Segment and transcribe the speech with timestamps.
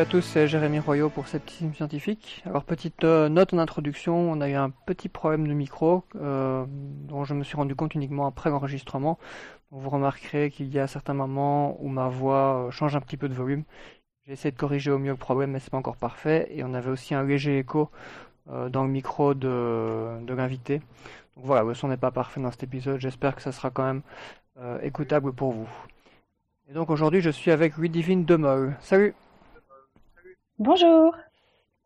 [0.00, 2.42] Salut à tous, c'est Jérémy Royot pour Scepticisme Scientifique.
[2.46, 6.64] Alors petite euh, note en introduction, on a eu un petit problème de micro euh,
[6.66, 9.18] dont je me suis rendu compte uniquement après l'enregistrement.
[9.70, 13.28] Vous remarquerez qu'il y a certains moments où ma voix euh, change un petit peu
[13.28, 13.64] de volume.
[14.24, 16.48] J'ai essayé de corriger au mieux le problème mais c'est pas encore parfait.
[16.50, 17.90] Et on avait aussi un léger écho
[18.46, 20.78] dans le micro de, de l'invité.
[21.36, 23.84] Donc voilà, le son n'est pas parfait dans cet épisode, j'espère que ça sera quand
[23.84, 24.00] même
[24.82, 25.68] écoutable pour vous.
[26.70, 28.78] Et donc aujourd'hui je suis avec Louis Divine Demol.
[28.80, 29.14] Salut
[30.60, 31.16] Bonjour.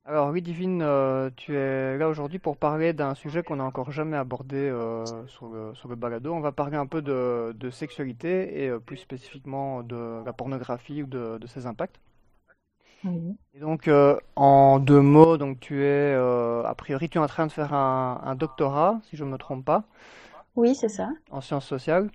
[0.07, 3.91] Alors oui, Divine, euh, tu es là aujourd'hui pour parler d'un sujet qu'on n'a encore
[3.91, 6.33] jamais abordé euh, sur, le, sur le balado.
[6.35, 11.03] On va parler un peu de, de sexualité et euh, plus spécifiquement de la pornographie
[11.03, 12.01] ou de, de ses impacts.
[13.05, 13.37] Oui.
[13.55, 13.89] Et donc
[14.37, 18.21] en deux mots, donc tu es a priori tu es en train de faire un,
[18.25, 19.85] un doctorat, si je ne me trompe pas,
[20.57, 21.11] Oui, c'est ça.
[21.31, 22.11] en sciences sociales.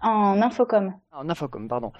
[0.00, 0.94] En infocom.
[1.12, 1.92] Ah, En infocom, pardon.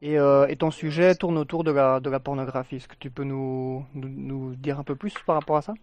[0.00, 2.76] Et, euh, et ton sujet tourne autour de la, de la pornographie.
[2.76, 5.74] Est-ce que tu peux nous, nous, nous dire un peu plus par rapport à ça?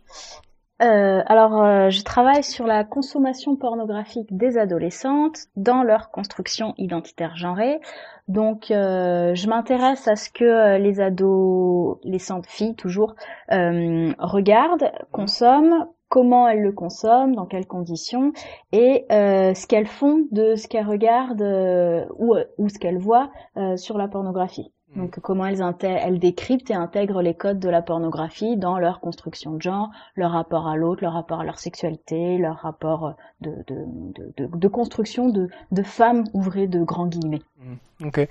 [0.81, 7.35] Euh, alors, euh, je travaille sur la consommation pornographique des adolescentes dans leur construction identitaire
[7.35, 7.79] genrée.
[8.27, 13.15] Donc, je m'intéresse à ce que les adolescentes filles, toujours,
[13.49, 18.33] regardent, consomment, comment elles le consomment, dans quelles conditions,
[18.73, 23.31] et euh, ce qu'elles font de ce qu'elles regardent euh, ou, ou ce qu'elles voient
[23.55, 24.73] euh, sur la pornographie.
[24.93, 25.03] Mhm.
[25.03, 29.61] Donc comment elles, décryptent et intègrent les codes de la pornographie dans leur construction de
[29.61, 34.33] genre, leur rapport à l'autre, leur rapport à leur sexualité, leur rapport de, de, de,
[34.35, 37.41] de, de construction de, de femmes ouvrées de grands guillemets.
[37.57, 38.27] Hmm, Ok.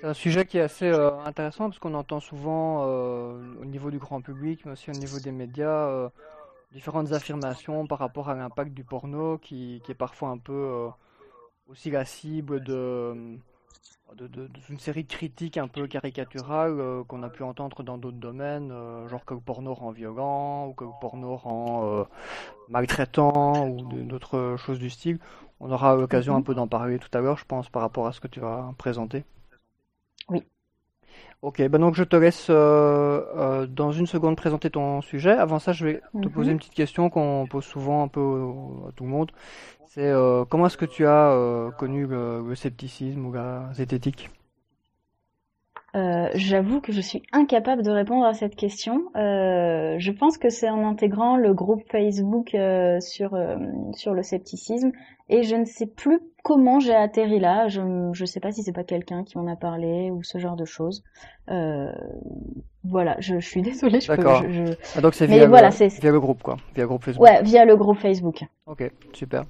[0.00, 3.90] C'est un sujet qui est assez euh, intéressant parce qu'on entend souvent euh, au niveau
[3.90, 6.08] du grand public, mais aussi au niveau des médias, euh,
[6.72, 10.88] différentes affirmations par rapport à l'impact du porno qui, qui est parfois un peu euh,
[11.68, 13.38] aussi la cible de,
[14.16, 17.98] de, de- d'une série de critiques un peu caricaturales euh, qu'on a pu entendre dans
[17.98, 22.06] d'autres domaines, euh, genre que le porno rend violent ou que le porno rend
[22.68, 25.18] maltraitant ou de- d'autres choses du style.
[25.60, 26.42] On aura l'occasion un Mhm.
[26.42, 28.74] peu d'en parler tout à l'heure, je pense, par rapport à ce que tu vas
[28.78, 29.24] présenter.
[31.42, 35.30] Ok, ben donc je te laisse euh, euh, dans une seconde présenter ton sujet.
[35.32, 36.52] Avant ça, je vais te poser Mhm.
[36.52, 38.20] une petite question qu'on pose souvent un peu
[38.88, 39.32] à tout le monde.
[39.86, 44.30] C'est euh, comment est-ce que tu as euh, connu le, le scepticisme ou la zététique?
[45.96, 49.02] Euh, j'avoue que je suis incapable de répondre à cette question.
[49.16, 53.56] Euh, je pense que c'est en intégrant le groupe Facebook euh, sur euh,
[53.92, 54.92] sur le scepticisme
[55.28, 57.66] et je ne sais plus comment j'ai atterri là.
[57.66, 57.80] Je
[58.12, 60.64] je sais pas si c'est pas quelqu'un qui m'en a parlé ou ce genre de
[60.64, 61.02] choses.
[61.50, 61.90] Euh,
[62.84, 64.44] voilà, je, je suis désolée, D'accord.
[64.48, 66.56] je, Ah, donc c'est via le, voilà, c'est via le groupe, quoi.
[66.74, 67.26] Via le groupe Facebook.
[67.26, 68.44] ouais via le groupe Facebook.
[68.66, 69.44] Ok, super.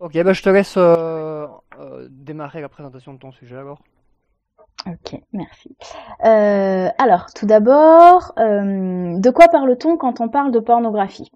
[0.00, 1.46] Ok, ben je te laisse euh,
[1.78, 3.80] euh, démarrer la présentation de ton sujet alors.
[4.86, 5.76] Ok, merci.
[6.24, 11.30] Euh, alors, tout d'abord, euh, de quoi parle-t-on quand on parle de pornographie?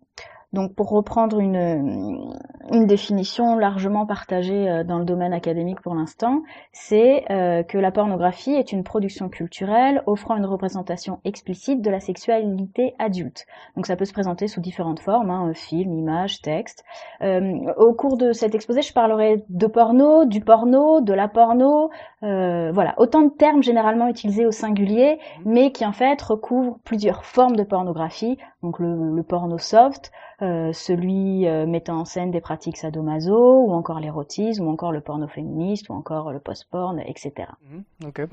[0.52, 2.32] Donc, pour reprendre une,
[2.86, 6.42] définition largement partagée euh, dans le domaine académique pour l'instant,
[6.72, 12.00] c'est euh, que la pornographie est une production culturelle offrant une représentation explicite de la
[12.00, 13.46] sexualité adulte.
[13.76, 16.84] Donc, ça peut se présenter sous différentes formes, hein, film, image, texte.
[17.22, 21.90] Euh, au cours de cet exposé, je parlerai de porno, du porno, de la porno,
[22.22, 27.54] voilà, autant de termes généralement utilisés au singulier, mais qui en fait recouvrent plusieurs formes
[27.54, 28.38] de pornographie.
[28.66, 30.10] Donc le, le porno soft,
[30.42, 35.00] euh, celui euh, mettant en scène des pratiques sadomaso, ou encore l'érotisme, ou encore le
[35.00, 37.48] porno féministe, ou encore le post-porn, etc.
[37.70, 38.26] Mhm.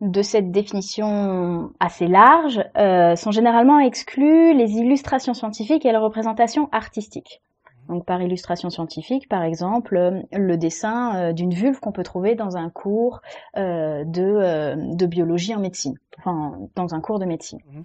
[0.00, 6.70] De cette définition assez large, euh, sont généralement exclues les illustrations scientifiques et les représentations
[6.72, 7.42] artistiques.
[7.90, 12.70] Donc par illustration scientifique, par exemple, le dessin d'une vulve qu'on peut trouver dans un
[12.70, 13.20] cours
[13.54, 17.60] de, de biologie en médecine, enfin dans un cours de médecine.
[17.70, 17.84] Mhm.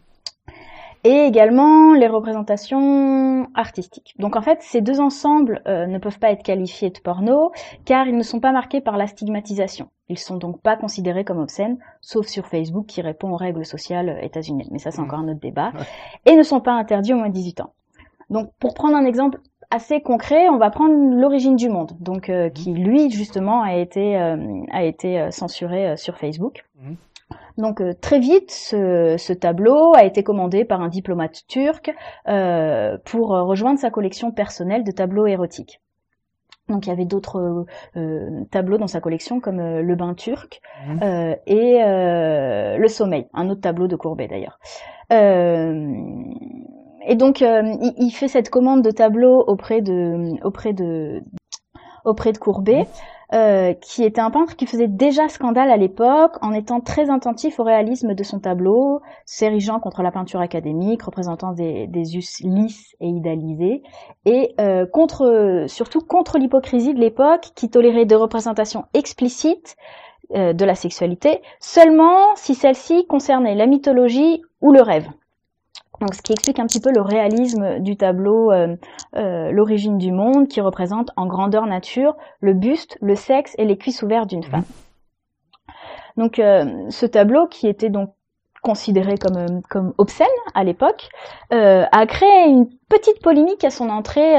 [1.03, 4.13] Et également les représentations artistiques.
[4.19, 7.51] Donc en fait, ces deux ensembles euh, ne peuvent pas être qualifiés de porno
[7.85, 9.87] car ils ne sont pas marqués par la stigmatisation.
[10.09, 14.19] Ils sont donc pas considérés comme obscènes, sauf sur Facebook qui répond aux règles sociales
[14.21, 14.67] états-uniennes.
[14.71, 15.07] Mais ça, c'est Mhm.
[15.07, 15.71] encore un autre débat.
[16.25, 17.73] Et ne sont pas interdits au moins de 18 ans.
[18.29, 19.39] Donc pour prendre un exemple
[19.71, 24.17] assez concret, on va prendre l'origine du monde, donc euh, qui lui justement a été
[24.17, 24.37] euh,
[24.71, 26.63] a été euh, censuré euh, sur Facebook.
[26.79, 26.95] Mhm.
[27.57, 31.93] Donc euh, très vite, ce, ce tableau a été commandé par un diplomate turc
[32.27, 35.81] euh, pour euh, rejoindre sa collection personnelle de tableaux érotiques.
[36.69, 37.65] Donc il y avait d'autres
[37.97, 40.99] euh, tableaux dans sa collection comme euh, le bain turc Mhm.
[41.03, 44.57] euh, et euh, le sommeil, un autre tableau de Courbet d'ailleurs.
[45.11, 45.85] Euh,
[47.05, 51.21] et donc euh, il, il fait cette commande de tableaux auprès de auprès de
[52.05, 52.85] auprès de Courbet.
[53.33, 57.59] Euh, qui était un peintre qui faisait déjà scandale à l'époque en étant très attentif
[57.59, 63.07] au réalisme de son tableau, s'érigeant contre la peinture académique, représentant des, us lisses et
[63.07, 63.83] idéalisés,
[64.25, 69.77] et euh, contre, surtout contre l'hypocrisie de l'époque qui tolérait des représentations explicites
[70.33, 75.07] euh, de la sexualité seulement si celle-ci concernait la mythologie ou le rêve.
[76.01, 78.75] Donc, ce qui explique un petit peu le réalisme du tableau euh,
[79.15, 83.77] euh, L'origine du monde, qui représente en grandeur nature le buste, le sexe et les
[83.77, 84.63] cuisses ouvertes d'une femme.
[86.17, 88.09] Donc, euh, ce tableau, qui était donc
[88.63, 91.09] considéré comme, comme obscène à l'époque,
[91.49, 94.35] a créé une petite polémique à son entrée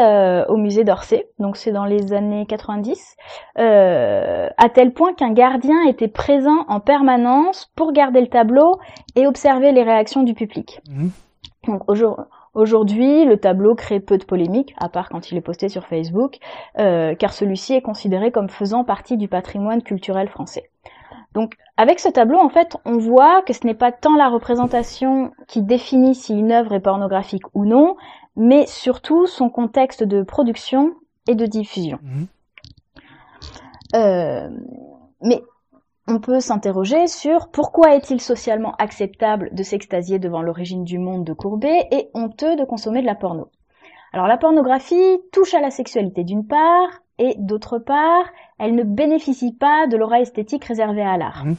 [0.48, 3.16] au musée d'Orsay, donc c'est dans les années 90,
[3.56, 8.78] à tel point qu'un gardien était présent en permanence pour garder le tableau
[9.16, 10.80] et observer les réactions du public.
[10.88, 11.08] Mmh.
[11.66, 11.82] Donc
[12.54, 16.38] aujourd'hui, le tableau crée peu de polémiques, à part quand il est posté sur Facebook,
[16.78, 20.70] euh, car celui-ci est considéré comme faisant partie du patrimoine culturel français.
[21.34, 25.32] Donc avec ce tableau, en fait, on voit que ce n'est pas tant la représentation
[25.48, 27.96] qui définit si une œuvre est pornographique ou non,
[28.36, 30.94] mais surtout son contexte de production
[31.28, 31.98] et de diffusion.
[32.02, 32.24] Mmh.
[33.94, 34.48] Euh,
[35.22, 35.42] mais
[36.08, 41.32] on peut s'interroger sur pourquoi est-il socialement acceptable de s'extasier devant l'origine du monde de
[41.32, 43.48] Courbet et honteux de consommer de la porno.
[44.12, 48.24] Alors la pornographie touche à la sexualité d'une part, et d'autre part,
[48.58, 51.44] elle ne bénéficie pas de l'aura esthétique réservée à l'art.
[51.44, 51.54] Mmh.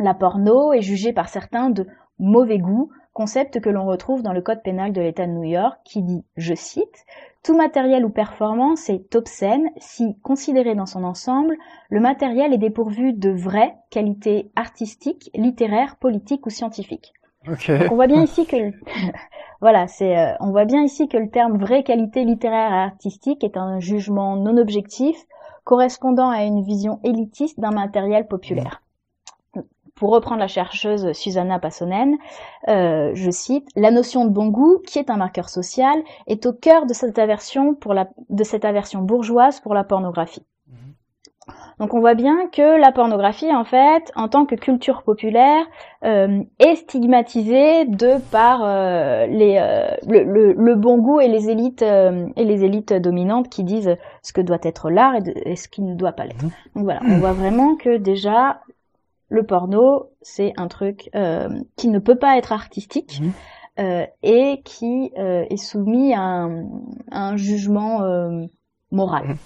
[0.00, 1.86] La porno est jugée par certains de
[2.18, 5.80] mauvais goût, concept que l'on retrouve dans le code pénal de l'État de New York
[5.82, 7.04] qui dit, je cite,
[7.42, 11.56] tout matériel ou performance est obscène si, considéré dans son ensemble,
[11.90, 17.12] le matériel est dépourvu de vraies qualités artistiques, littéraires, politiques ou scientifiques.
[17.44, 18.70] Donc on voit bien ici que
[19.60, 23.42] voilà, c'est euh, on voit bien ici que le terme vraie qualité littéraire et artistique
[23.42, 25.16] est un jugement non objectif
[25.64, 28.80] correspondant à une vision élitiste d'un matériel populaire
[29.98, 32.16] pour reprendre la chercheuse Susanna Passonen,
[32.68, 36.52] euh, je cite, la notion de bon goût, qui est un marqueur social, est au
[36.52, 40.46] cœur de cette aversion pour la, de cette aversion bourgeoise pour la pornographie.
[40.68, 40.94] Mhm.
[41.80, 45.64] Donc on voit bien que la pornographie, en fait, en tant que culture populaire,
[46.04, 49.58] euh, est stigmatisée de par euh, les,
[50.06, 54.58] le, bon goût et les élites et les élites dominantes qui disent ce que doit
[54.62, 55.14] être l'art
[55.44, 56.44] et, ce qui ne doit pas l'être.
[56.44, 56.50] Mhm.
[56.76, 58.60] Donc voilà, on voit vraiment que déjà
[59.28, 63.32] le porno, c'est un truc euh, qui ne peut pas être artistique mhm.
[63.78, 66.48] euh, et qui euh, est soumis à
[67.10, 68.00] un, jugement
[68.90, 69.36] moral.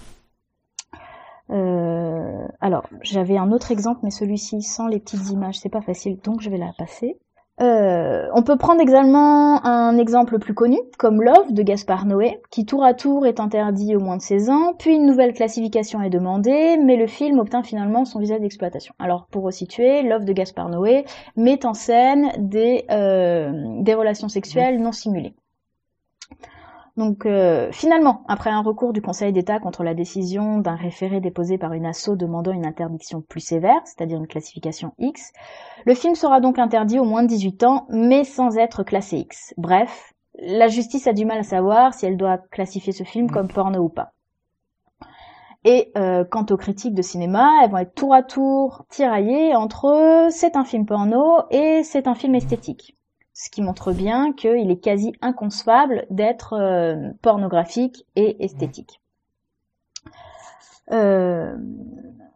[1.49, 2.47] Mhm.
[2.61, 6.41] alors, j'avais un autre exemple, mais celui-ci sans les petites images, c'est pas facile, donc
[6.41, 7.17] je vais la passer.
[7.61, 12.65] Euh, on peut prendre également un exemple plus connu, comme Love de Gaspard Noé, qui
[12.65, 16.09] tour à tour est interdit au moins de 16 ans, puis une nouvelle classification est
[16.09, 18.95] demandée, mais le film obtint finalement son visa d'exploitation.
[18.97, 21.05] Alors pour resituer, Love de Gaspard Noé
[21.35, 23.51] met en scène des, euh,
[23.81, 25.35] des relations sexuelles non simulées.
[26.95, 31.57] Donc euh, finalement, après un recours du Conseil d'État contre la décision d'un référé déposé
[31.57, 35.31] par une asso demandant une interdiction plus sévère, c'est-à-dire une classification X,
[35.85, 39.55] le film sera donc interdit au moins de 18 ans, mais sans être classé X.
[39.57, 43.47] Bref, la justice a du mal à savoir si elle doit classifier ce film comme
[43.47, 44.11] porno ou pas.
[45.65, 50.27] Et euh, quant aux critiques de cinéma, elles vont être tour à tour tiraillées entre
[50.29, 52.97] c'est un film porno et c'est un film esthétique
[53.33, 59.01] ce qui montre bien qu'il est quasi inconcevable d'être euh, pornographique et esthétique.
[60.91, 61.55] Euh,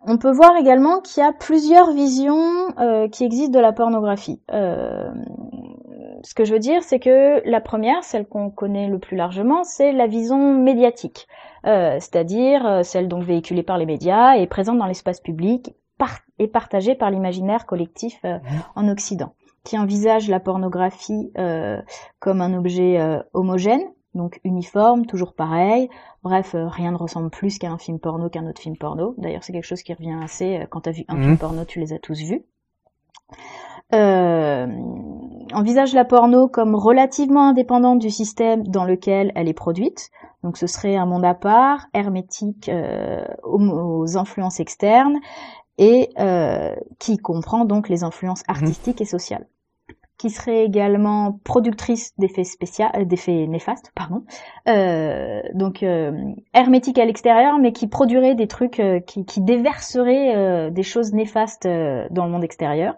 [0.06, 4.42] on peut voir également qu'il y a plusieurs visions euh, qui existent de la pornographie.
[4.50, 9.64] ce que je veux dire, c'est que la première, celle qu'on connaît le plus largement,
[9.64, 11.28] c'est la vision médiatique,
[11.64, 15.76] c'est-à-dire celle donc véhiculée par les médias et présente dans l'espace public
[16.40, 18.40] et partagée par l'imaginaire collectif mmh.
[18.76, 19.34] en Occident
[19.68, 21.82] qui envisage la pornographie euh,
[22.20, 23.82] comme un objet euh, homogène,
[24.14, 25.90] donc uniforme, toujours pareil.
[26.24, 29.14] Bref, euh, rien ne ressemble plus qu'à un film porno qu'un autre film porno.
[29.18, 30.66] D'ailleurs, c'est quelque chose qui revient assez.
[30.70, 31.38] quand tu as vu un film mhm.
[31.38, 32.46] porno, tu les as tous vus.
[33.92, 40.12] envisage la porno comme relativement indépendante du système dans lequel elle est produite.
[40.44, 42.72] Donc ce serait un monde à part, hermétique
[43.44, 45.18] aux, influences externes
[45.78, 46.10] et
[47.00, 48.56] qui comprend donc les influences mhm.
[48.56, 49.46] artistiques et sociales
[50.18, 54.24] qui serait également productrice d'effets spéciaux, euh, d'effets néfastes, pardon.
[54.68, 56.12] Euh, donc euh,
[56.54, 61.68] hermétique à l'extérieur, mais qui produirait des trucs euh, qui, qui déverseraient des choses néfastes
[61.68, 62.96] dans le monde extérieur.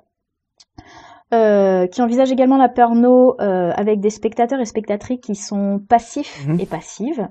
[1.32, 6.60] qui envisage également la porno avec des spectateurs et spectatrices qui sont passifs mhm.
[6.60, 7.30] et passives.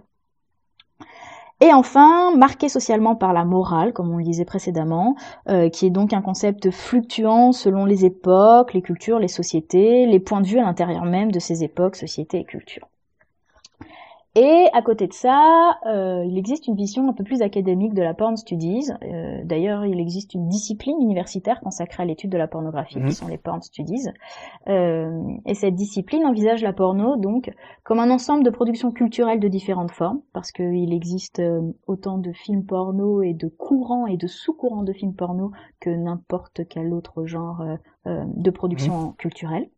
[1.61, 5.17] Et enfin, marqué socialement par la morale, comme on le disait précédemment,
[5.49, 10.21] euh, qui est donc un concept fluctuant selon les époques, les cultures, les sociétés, les
[10.21, 12.89] points de vue à l'intérieur même de ces époques, sociétés et cultures.
[14.41, 18.03] Et à côté de ça, euh, il existe une vision un peu plus académique de
[18.03, 18.89] la porn studies.
[19.03, 23.11] Euh, d'ailleurs, il existe une discipline universitaire consacrée à l'étude de la pornographie, qui mhm.
[23.11, 24.07] sont les porn studies.
[24.69, 25.11] Euh,
[25.45, 27.51] et cette discipline envisage la porno donc
[27.83, 31.43] comme un ensemble de productions culturelles de différentes formes, parce qu'il existe
[31.89, 36.61] autant de films porno et de courants et de sous-courants de films porno que n'importe
[36.69, 37.65] quel autre genre
[38.07, 39.15] de production mhm.
[39.17, 39.69] culturelle.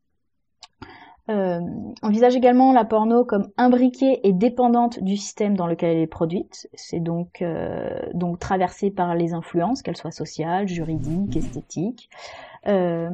[1.30, 1.60] Euh,
[2.02, 6.68] envisage également la porno comme imbriquée et dépendante du système dans lequel elle est produite.
[6.74, 12.10] C'est donc euh, donc traversée par les influences, qu'elles soient sociales, juridiques, esthétiques.
[12.66, 13.10] Euh,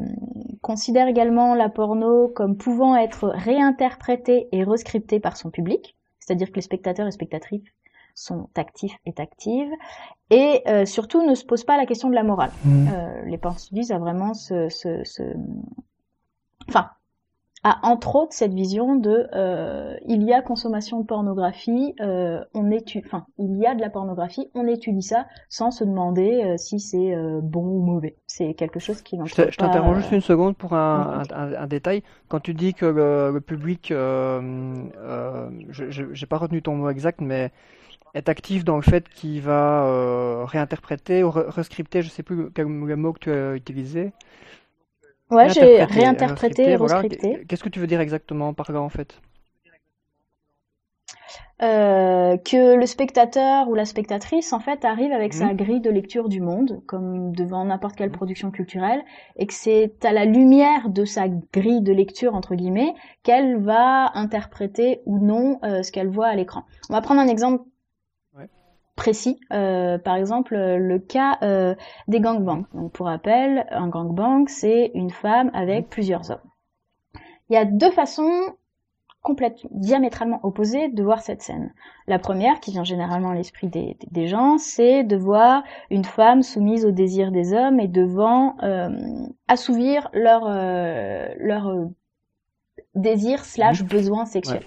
[0.63, 6.57] considère également la porno comme pouvant être réinterprétée et rescriptée par son public, c'est-à-dire que
[6.57, 7.69] les spectateurs et spectatrices
[8.15, 9.71] sont actifs et actives,
[10.31, 12.51] et surtout ne se pose pas la question de la morale.
[12.65, 12.89] Mmh.
[13.27, 15.23] Les porn studies a vraiment ce, ce, ce...
[16.67, 16.89] enfin
[17.65, 22.71] a entre autres cette vision de euh, il y a consommation de pornographie, euh, on
[22.71, 26.57] étudie, enfin il y a de la pornographie, on étudie ça sans se demander euh,
[26.59, 28.17] si c'est bon ou mauvais.
[28.27, 32.03] C'est quelque chose qui Je t'interromps juste une seconde pour un, un, détail.
[32.29, 34.41] Quand tu dis que le, public, je
[36.21, 37.51] n'ai pas retenu ton mot exact, mais
[38.15, 43.13] est actif dans le fait qu'il va réinterpréter ou rescripter, je sais plus quel mot
[43.13, 44.13] que tu as utilisé.
[45.31, 47.45] Ouais, j'ai réinterprété et rescripté.
[47.49, 49.21] Qu'est-ce que tu veux dire exactement par là en fait?
[51.63, 55.57] Euh, que le spectateur ou la spectatrice en fait arrive avec sa mhm.
[55.57, 58.17] grille de lecture du monde comme devant n'importe quelle mhm.
[58.17, 59.03] production culturelle
[59.37, 62.93] et que c'est à la lumière de sa grille de lecture entre guillemets
[63.23, 66.65] qu'elle va interpréter ou non euh, ce qu'elle voit à l'écran.
[66.91, 67.65] On va prendre un exemple
[68.97, 69.39] précis.
[69.53, 71.75] Euh, par exemple, le cas euh,
[72.09, 72.65] des gangbangs.
[72.75, 75.91] Donc, pour rappel, un gangbang, c'est une femme avec mhm.
[75.91, 76.51] plusieurs hommes.
[77.49, 78.33] Il y a deux façons
[79.23, 81.73] complètement diamétralement opposées de voir cette scène.
[82.07, 86.43] La première, qui vient généralement à l'esprit des, des, gens, c'est de voir une femme
[86.43, 88.89] soumise au désir des hommes et devant euh,
[89.49, 90.45] assouvir leur
[91.39, 91.89] leur
[92.95, 93.89] désir slash mhm.
[93.89, 94.63] besoin sexuel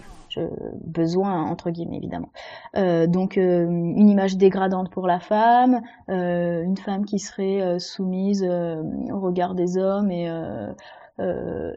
[0.83, 2.31] besoin entre guillemets évidemment.
[2.75, 8.43] Euh, donc euh, une image dégradante pour la femme, euh, une femme qui serait soumise
[8.43, 10.25] au regard des hommes et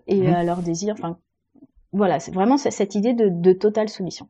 [0.06, 0.34] et mhm.
[0.34, 0.94] à leur désir.
[0.98, 1.16] Enfin
[1.92, 4.28] voilà, c'est vraiment cette idée de, de totale soumission.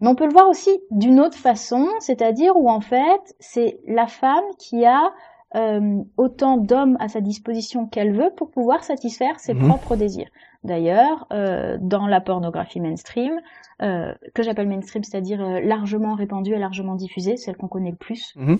[0.00, 4.06] Mais on peut le voir aussi d'une autre façon, c'est-à-dire où en fait c'est la
[4.06, 5.12] femme qui a
[5.54, 9.68] euh, autant d'hommes à sa disposition qu'elle veut pour pouvoir satisfaire ses mhm.
[9.68, 10.28] propres désirs.
[10.64, 13.40] D'ailleurs, euh, dans la pornographie mainstream,
[13.82, 18.34] euh, que j'appelle mainstream, c'est-à-dire largement répandue et largement diffusée, celle qu'on connaît le plus.
[18.36, 18.58] Mhm.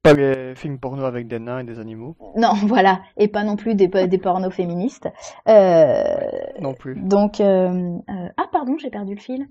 [0.00, 2.16] Pas les films porno avec des nains et des animaux.
[2.36, 5.08] Non, voilà, et pas non plus des, des pornos féministes.
[5.46, 6.94] non plus.
[6.96, 9.48] Donc, ah pardon, j'ai perdu le fil.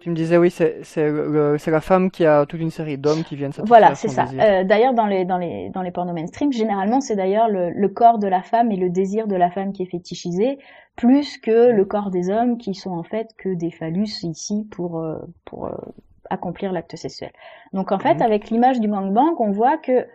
[0.00, 3.52] Tu me disais oui, c'est la femme qui a toute une série d'hommes qui viennent
[3.52, 4.26] satisfaire Voilà, c'est ça.
[4.38, 7.88] Euh, d'ailleurs, dans les dans les dans les pornos mainstream, généralement, c'est d'ailleurs le, le,
[7.88, 10.58] corps de la femme et le désir de la femme qui est fétichisé,
[10.96, 14.98] plus que le corps des hommes qui sont en fait que des phallus ici pour
[14.98, 15.72] euh, pour euh,
[16.30, 17.30] accomplir l'acte sexuel.
[17.72, 18.22] Donc en fait, mhm.
[18.22, 20.06] avec l'image du gangbang, on voit que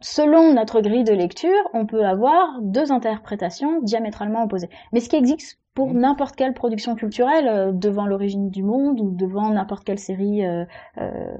[0.00, 4.70] selon notre grille de lecture, on peut avoir deux interprétations diamétralement opposées.
[4.92, 6.00] Mais ce qui existe pour mm.
[6.00, 10.64] n'importe quelle production culturelle euh, devant l'origine du monde ou devant n'importe quelle série euh,
[11.00, 11.36] euh,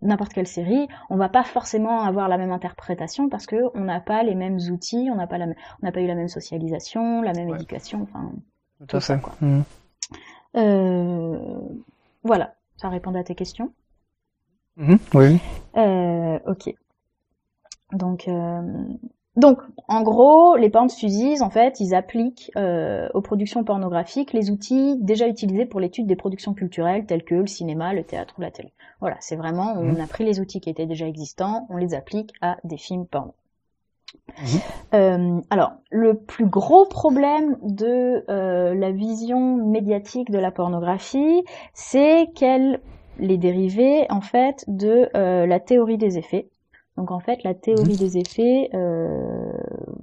[0.00, 4.00] n'importe quelle série on va pas forcément avoir la même interprétation parce que on n'a
[4.00, 7.20] pas les mêmes outils on n'a pas la on n'a pas eu la même socialisation
[7.20, 8.32] la même éducation enfin
[8.88, 9.34] tout, ça quoi.
[9.42, 9.62] Mm.
[12.24, 13.74] voilà ça répond à tes questions?
[14.78, 14.98] Mm-hmm.
[15.12, 15.38] oui
[16.46, 16.74] ok
[17.92, 18.26] donc
[19.34, 19.58] donc,
[19.88, 24.98] en gros, les porn studies, en fait, ils appliquent euh, aux productions pornographiques les outils
[25.00, 28.50] déjà utilisés pour l'étude des productions culturelles telles que le cinéma, le théâtre ou la
[28.50, 28.74] télé.
[29.00, 30.00] Voilà, c'est vraiment, on mhm.
[30.00, 33.32] a pris les outils qui étaient déjà existants, on les applique à des films porno.
[34.38, 34.60] Mhm.
[34.92, 42.28] Euh, alors, le plus gros problème de euh, la vision médiatique de la pornographie, c'est
[42.34, 42.80] qu'elle
[43.18, 46.51] est dérivée en fait de la théorie des effets.
[46.96, 47.96] Donc en fait, la théorie mhm.
[47.96, 49.52] des effets, euh,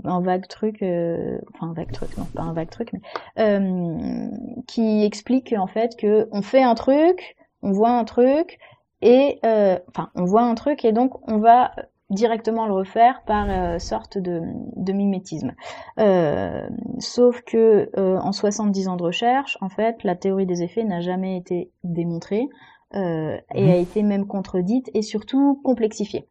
[0.06, 3.02] un vague truc, euh, enfin un vague truc, non pas un vague truc, mais
[3.40, 4.30] euh,
[4.68, 8.58] qui explique en fait que on fait un truc, on voit un truc
[9.02, 11.72] et euh, enfin on voit un truc et donc on va
[12.10, 14.42] directement le refaire par euh, sorte de,
[14.76, 15.54] de mimétisme.
[16.00, 16.68] Euh,
[17.00, 21.38] sauf que en 70 ans de recherche, en fait, la théorie des effets n'a jamais
[21.38, 22.48] été démontrée.
[22.96, 23.84] euh, et a Mhm.
[23.84, 26.28] été même contredite et surtout complexifiée.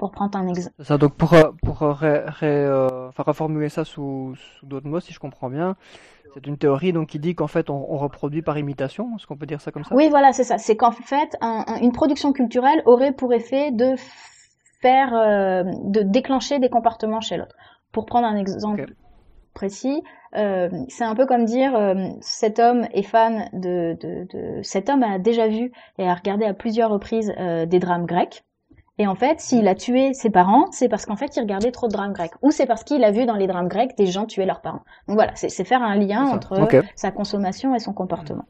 [0.00, 0.74] Pour prendre un exemple.
[0.78, 4.66] C'est ça, donc pour, euh, pour euh, ré- ré- euh, enfin, reformuler ça sous, sous
[4.66, 5.76] d'autres mots, si je comprends bien,
[6.34, 9.36] c'est une théorie donc qui dit qu'en fait on, on reproduit par imitation, est-ce qu'on
[9.36, 9.94] peut dire ça comme ça?
[9.94, 10.58] Oui, voilà, c'est ça.
[10.58, 13.94] C'est qu'en fait, un- un- une production culturelle aurait pour effet de
[14.80, 17.56] faire, euh, de déclencher des comportements chez l'autre.
[17.92, 18.86] Pour prendre un exemple
[19.54, 20.02] précis,
[20.36, 24.88] euh, c'est un peu comme dire euh, cet homme est fan de, de, de- cet
[24.88, 28.44] homme a déjà vu et a regardé à plusieurs reprises euh, des drames grecs.
[29.00, 31.88] Et en fait, s'il a tué ses parents, c'est parce qu'en fait, il regardait trop
[31.88, 32.34] de drames grecs.
[32.42, 34.82] Ou c'est parce qu'il a vu dans les drames grecs des gens tuer leurs parents.
[35.08, 38.44] Donc voilà, c'est faire un lien entre sa consommation et son comportement.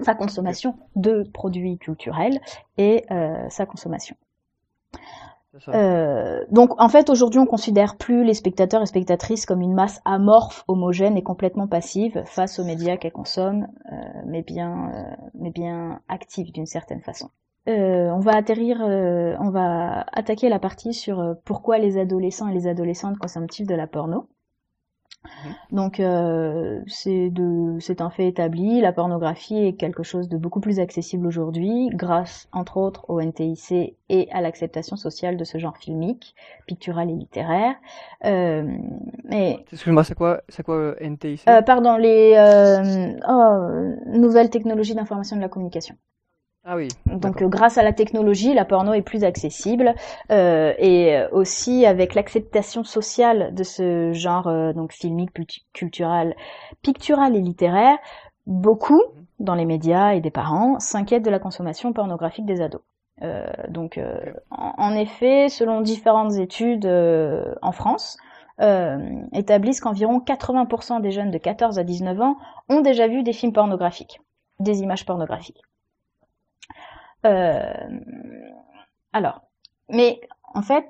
[0.00, 2.38] Sa consommation de produits culturels
[2.76, 4.14] et euh, sa consommation.
[5.68, 10.00] Euh, donc en fait aujourd'hui on considère plus les spectateurs et spectatrices comme une masse
[10.04, 15.50] amorphe, homogène et complètement passive face aux médias qu'elles consomment, euh, mais bien euh, mais
[15.50, 17.30] bien active d'une certaine façon.
[17.68, 22.48] Euh, on va atterrir, euh, on va attaquer la partie sur euh, pourquoi les adolescents
[22.48, 24.28] et les adolescentes consomment-ils de la porno.
[25.72, 31.26] Donc euh, c'est un fait établi, la pornographie est quelque chose de beaucoup plus accessible
[31.26, 36.34] aujourd'hui grâce entre autres au NTIC et à l'acceptation sociale de ce genre filmique,
[36.66, 37.74] pictural et littéraire.
[38.24, 38.62] Euh,
[39.24, 40.40] mais Excuse-moi, c'est quoi,
[41.00, 41.46] NTIC?
[41.48, 45.96] euh, pardon, les euh, oh, nouvelles technologies d'information et de la communication.
[46.70, 49.94] Ah oui, Donc grâce à la technologie, la porno est plus accessible
[50.30, 55.30] euh, et aussi avec l'acceptation sociale de ce genre euh, donc filmique,
[55.72, 56.36] culturel,
[56.82, 57.96] pictural et littéraire,
[58.46, 59.00] beaucoup
[59.38, 62.82] dans les médias et des parents s'inquiètent de la consommation pornographique des ados.
[63.22, 64.18] Euh, donc euh,
[64.50, 68.18] en, en effet, selon différentes études euh, en France,
[68.60, 68.98] euh,
[69.32, 72.36] établissent qu'environ 80% des jeunes de 14 à 19 ans
[72.68, 74.20] ont déjà vu des films pornographiques,
[74.60, 75.62] des images pornographiques.
[77.28, 77.62] Euh,
[79.12, 79.42] alors,
[79.88, 80.20] mais
[80.54, 80.86] en fait,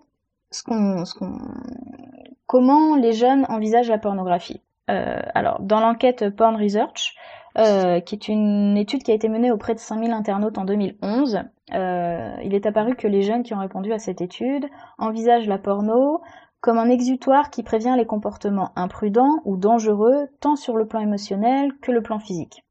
[2.47, 4.63] comment les jeunes envisagent la pornographie?
[4.91, 7.15] Euh, Alors, dans l'enquête Porn Research,
[7.59, 11.41] euh, qui est une étude qui a été menée auprès de 5000 internautes en 2011,
[11.75, 15.59] euh, il est apparu que les jeunes qui ont répondu à cette étude envisagent la
[15.59, 16.23] porno
[16.61, 21.73] comme un exutoire qui prévient les comportements imprudents ou dangereux tant sur le plan émotionnel
[21.81, 22.65] que le plan physique.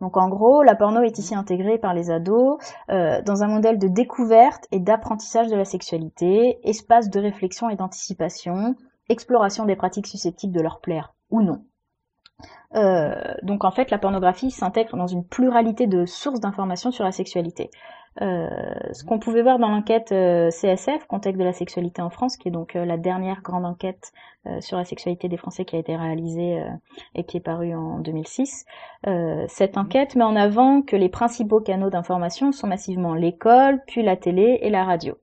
[0.00, 2.58] Donc en gros, la porno est ici intégrée par les ados
[2.90, 7.76] euh, dans un modèle de découverte et d'apprentissage de la sexualité, espace de réflexion et
[7.76, 8.74] d'anticipation,
[9.08, 11.64] exploration des pratiques susceptibles de leur plaire ou non.
[12.74, 17.12] Euh, donc en fait, la pornographie s'intègre dans une pluralité de sources d'informations sur la
[17.12, 17.70] sexualité.
[18.22, 18.48] Euh,
[18.92, 22.48] ce qu'on pouvait voir dans l'enquête euh, CSF, Contexte de la sexualité en France, qui
[22.48, 24.12] est donc euh, la dernière grande enquête
[24.60, 26.62] sur la sexualité des Français qui a été réalisée
[27.14, 28.66] et qui est parue en 2006,
[29.06, 34.02] euh, cette enquête met en avant que les principaux canaux d'information sont massivement l'école, puis
[34.02, 35.16] la télé et la radio.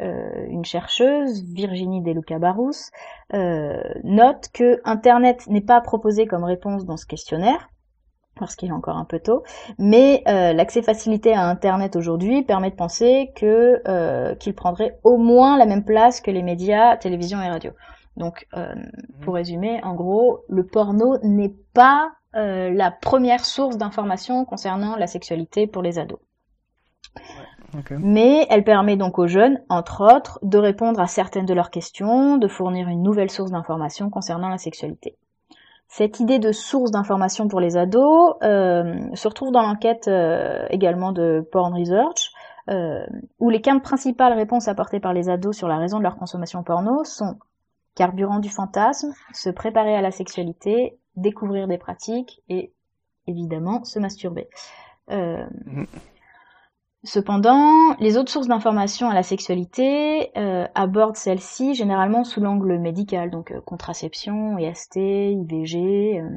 [0.00, 2.90] Euh, une chercheuse, Virginie Deluca Barous,
[3.34, 7.68] euh, note que Internet n'est pas proposé comme réponse dans ce questionnaire,
[8.38, 9.42] parce qu'il est encore un peu tôt,
[9.78, 15.16] mais euh, l'accès facilité à Internet aujourd'hui permet de penser que euh, qu'il prendrait au
[15.16, 17.72] moins la même place que les médias, télévision et radio.
[18.16, 18.74] Donc, euh,
[19.20, 25.66] pour résumer, en gros, le porno n'est pas la première source d'information concernant la sexualité
[25.66, 26.20] pour les ados.
[27.98, 32.38] Mais elle permet donc aux jeunes, entre autres, de répondre à certaines de leurs questions,
[32.38, 35.16] de fournir une nouvelle source d'information concernant la sexualité.
[35.88, 41.12] Cette idée de source d'information pour les ados euh, se retrouve dans l'enquête euh, également
[41.12, 42.30] de Porn Research,
[42.68, 43.06] euh,
[43.38, 46.62] où les quatre principales réponses apportées par les ados sur la raison de leur consommation
[46.62, 47.38] porno sont
[47.94, 52.72] carburant du fantasme, se préparer à la sexualité, découvrir des pratiques et
[53.26, 54.48] évidemment se masturber.
[55.10, 55.86] Euh, Mhm.
[57.08, 63.30] Cependant, les autres sources d'information à la sexualité euh, abordent celles-ci généralement sous l'angle médical,
[63.30, 66.28] donc euh, contraception, IST, IVG, euh,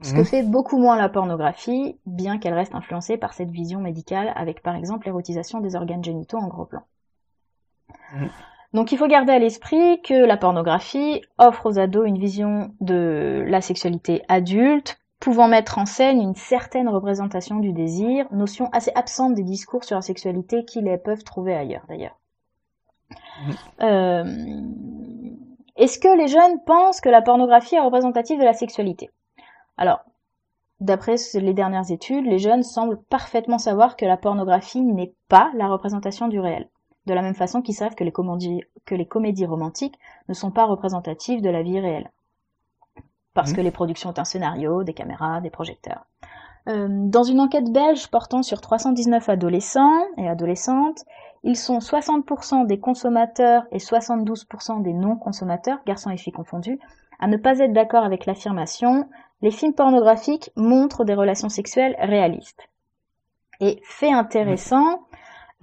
[0.00, 0.24] ce que Mhm.
[0.24, 4.76] fait beaucoup moins la pornographie, bien qu'elle reste influencée par cette vision médicale avec par
[4.76, 6.84] exemple l'érotisation des organes génitaux en gros plan.
[8.14, 8.30] Mhm.
[8.72, 13.44] Donc il faut garder à l'esprit que la pornographie offre aux ados une vision de
[13.46, 19.34] la sexualité adulte, pouvant mettre en scène une certaine représentation du désir, notion assez absente
[19.34, 22.18] des discours sur la sexualité qu'ils les peuvent trouver ailleurs d'ailleurs.
[23.46, 23.54] Mhm.
[23.82, 24.24] Euh,
[25.76, 29.10] Est-ce que les jeunes pensent que la pornographie est représentative de la sexualité?
[29.76, 30.00] Alors,
[30.80, 35.68] d'après les dernières études, les jeunes semblent parfaitement savoir que la pornographie n'est pas la
[35.68, 36.68] représentation du réel.
[37.06, 40.50] De la même façon qu'ils savent que les, comédies, que les comédies romantiques ne sont
[40.50, 42.10] pas représentatives de la vie réelle.
[43.34, 43.56] Parce Mhm.
[43.56, 46.06] que les productions ont un scénario, des caméras, des projecteurs.
[46.66, 51.04] dans une enquête belge portant sur 319 adolescents et adolescentes,
[51.42, 56.78] ils sont 60% des consommateurs et 72% des non-consommateurs, garçons et filles confondus,
[57.18, 59.08] à ne pas être d'accord avec l'affirmation
[59.42, 62.68] les films pornographiques montrent des relations sexuelles réalistes.
[63.60, 65.02] Et fait intéressant,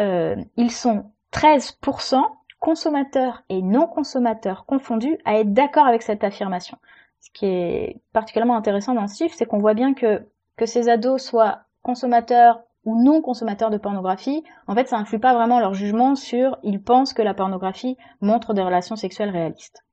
[0.01, 2.23] euh, ils sont 13%
[2.59, 6.77] consommateurs et non-consommateurs confondus à être d'accord avec cette affirmation.
[7.21, 10.25] Ce qui est particulièrement intéressant dans ce chiffre, c'est qu'on voit bien que
[10.57, 15.33] que ces ados soient consommateurs ou non consommateurs de pornographie, en fait, ça influe pas
[15.33, 19.85] vraiment leur jugement sur ils pensent que la pornographie montre des relations sexuelles réalistes.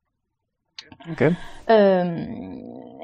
[1.71, 2.27] Euh,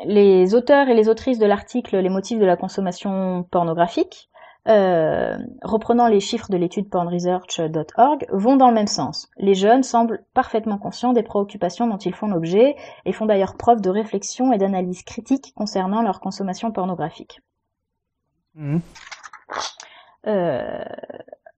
[0.05, 4.31] les auteurs et les autrices de l'article Les motifs de la consommation pornographique,
[4.69, 9.29] euh, reprenant les chiffres de l'étude pornresearch.org, vont dans le même sens.
[9.37, 13.81] Les jeunes semblent parfaitement conscients des préoccupations dont ils font l'objet et font d'ailleurs preuve
[13.81, 17.41] de réflexion et d'analyse critique concernant leur consommation pornographique.
[18.55, 18.79] Mmh.
[20.29, 20.85] Euh,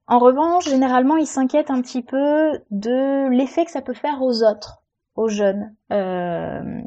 [0.07, 4.43] en revanche, généralement, ils s'inquiètent un petit peu de l'effet que ça peut faire aux
[4.43, 4.83] autres,
[5.15, 6.81] aux jeunes, euh,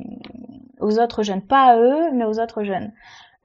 [0.80, 2.92] aux autres jeunes, pas à eux, mais aux autres jeunes.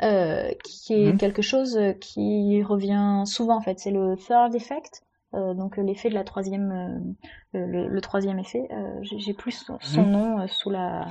[0.03, 1.19] Euh, qui est mhm.
[1.19, 3.79] quelque chose qui revient souvent en fait.
[3.79, 5.03] C'est le third effect,
[5.35, 7.15] euh, donc l'effet de la troisième,
[7.55, 8.67] euh, le, le, troisième effet.
[8.71, 10.11] Euh, J'ai plus son, mhm.
[10.11, 11.07] nom sous la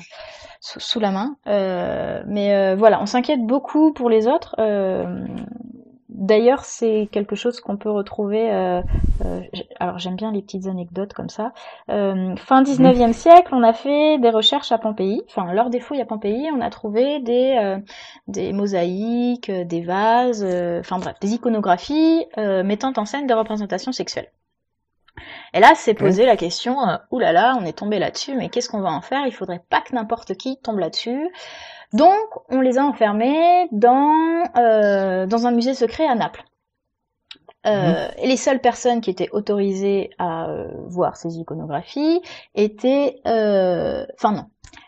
[0.60, 1.38] sous, sous la main,
[2.28, 4.56] mais voilà, on s'inquiète beaucoup pour les autres.
[6.12, 8.52] D'ailleurs, c'est quelque chose qu'on peut retrouver.
[8.52, 8.82] Euh,
[9.24, 9.42] euh,
[9.80, 11.54] alors, j'aime bien les petites anecdotes comme ça.
[11.90, 13.14] Euh, fin 19e mhm.
[13.14, 15.24] siècle, on a fait des recherches à Pompéi.
[15.30, 17.78] Enfin, lors des fouilles à Pompéi, on a trouvé des
[18.28, 20.44] des mosaïques, des vases,
[20.80, 24.28] enfin bref, des iconographies mettant en scène des représentations sexuelles.
[25.54, 26.78] Et là, c'est posé la question,
[27.12, 29.26] oulala, on est tombé là-dessus, mais qu'est-ce qu'on va en faire?
[29.28, 31.30] Il faudrait pas que n'importe qui tombe là-dessus.
[31.94, 36.44] Donc, on les a enfermés dans, euh, dans un musée secret à Naples.
[37.68, 38.12] Euh, mhm.
[38.18, 42.22] Et les seules personnes qui étaient autorisées à euh, voir ces iconographies
[42.56, 43.22] étaient...
[43.26, 44.46] Enfin non.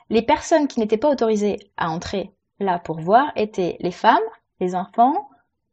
[0.10, 4.24] Les personnes qui n'étaient pas autorisées à entrer là pour voir étaient les femmes,
[4.60, 5.28] les enfants,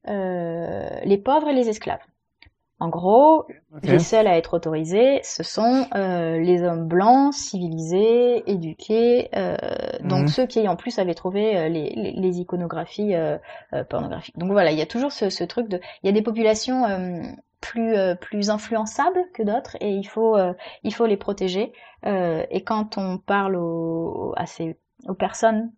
[0.07, 2.01] les pauvres et les esclaves.
[2.81, 3.47] En gros,
[3.83, 9.57] les seuls à être autorisés, ce sont euh, les hommes blancs, civilisés, éduqués, euh,
[10.03, 10.29] donc mhm.
[10.29, 13.13] ceux qui en plus avaient trouvé euh, les, les, iconographies
[13.91, 14.39] pornographiques.
[14.39, 16.85] Donc voilà, il y a toujours ce, ce truc de, il y a des populations
[17.61, 20.39] plus plus influençables que d'autres et il faut
[20.83, 21.73] il faut les protéger.
[22.05, 25.71] et quand on parle aux, à ces aux personnes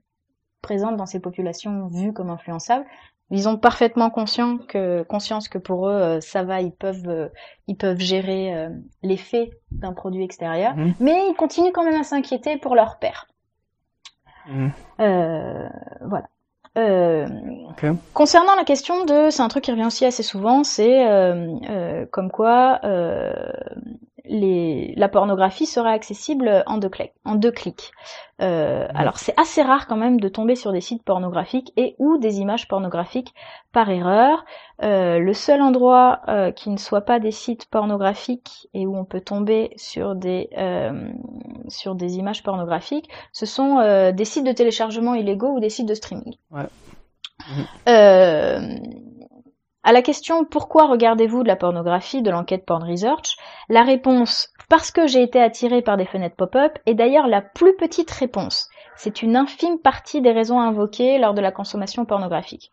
[0.60, 2.86] présentes dans ces populations vues comme influençables,
[3.32, 7.28] ils ont parfaitement que, conscience que pour eux, euh, ça va, ils peuvent, euh,
[7.66, 8.68] ils peuvent gérer euh,
[9.02, 10.94] l'effet d'un produit extérieur, mhm.
[11.00, 13.26] mais ils continuent quand même à s'inquiéter pour leur père.
[14.46, 14.72] Mhm.
[16.02, 16.26] voilà.
[18.12, 21.06] Concernant la question de, c'est un truc qui revient aussi assez souvent, c'est
[22.10, 22.80] comme quoi
[24.24, 27.12] les, la pornographie sera accessible en deux, clics.
[27.24, 27.92] En deux clics.
[28.40, 32.18] Euh, alors c'est assez rare quand même de tomber sur des sites pornographiques et ou
[32.18, 33.34] des images pornographiques
[33.72, 34.44] par erreur.
[34.82, 39.04] Euh, le seul endroit euh, qui ne soit pas des sites pornographiques et où on
[39.04, 40.50] peut tomber sur des
[41.68, 45.94] sur des images pornographiques, ce sont des sites de téléchargement illégaux ou des sites de
[45.94, 46.34] streaming.
[46.50, 46.66] Ouais.
[49.84, 53.36] À la question pourquoi regardez-vous de la pornographie de l'enquête Porn Research,
[53.68, 57.76] la réponse parce que j'ai été attiré par des fenêtres pop-up est d'ailleurs la plus
[57.76, 58.68] petite réponse.
[58.96, 62.70] C'est une infime partie des raisons invoquées lors de la consommation pornographique.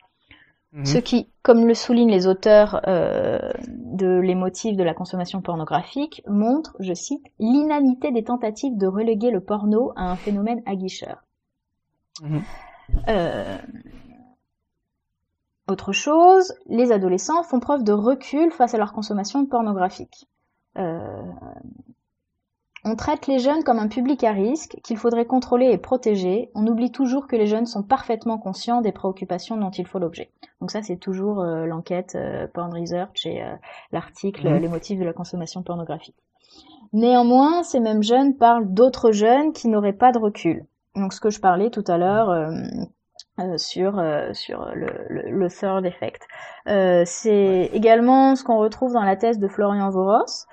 [0.71, 0.85] Mhm.
[0.85, 6.21] Ce qui, comme le soulignent les auteurs euh, de Les motifs de la consommation pornographique,
[6.27, 11.23] montre, je cite, l'inanité des tentatives de reléguer le porno à un phénomène aguicheur.
[12.21, 12.43] Mhm.
[13.07, 13.57] Euh,
[15.71, 20.27] autre chose, les adolescents font preuve de recul face à leur consommation pornographique.
[20.77, 21.21] Euh,
[22.85, 26.49] on traite les jeunes comme un public à risque qu'il faudrait contrôler et protéger.
[26.55, 30.31] On oublie toujours que les jeunes sont parfaitement conscients des préoccupations dont il faut l'objet.
[30.61, 33.43] Donc ça, c'est toujours euh, l'enquête euh, Porn Research et
[33.91, 34.57] l'article mmh.
[34.57, 36.15] Les motifs de la consommation pornographique.
[36.93, 40.65] Néanmoins, ces mêmes jeunes parlent d'autres jeunes qui n'auraient pas de recul.
[40.95, 42.29] Donc ce que je parlais tout à l'heure,
[43.39, 46.27] euh, sur euh, sur le, le, third effect.
[46.67, 50.45] Euh, c'est également ce qu'on retrouve dans la thèse de Florian Voros.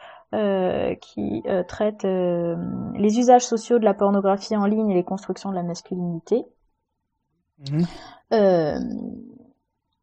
[1.01, 5.63] qui traite les usages sociaux de la pornographie en ligne et les constructions de la
[5.63, 6.45] masculinité,
[7.71, 7.87] mhm.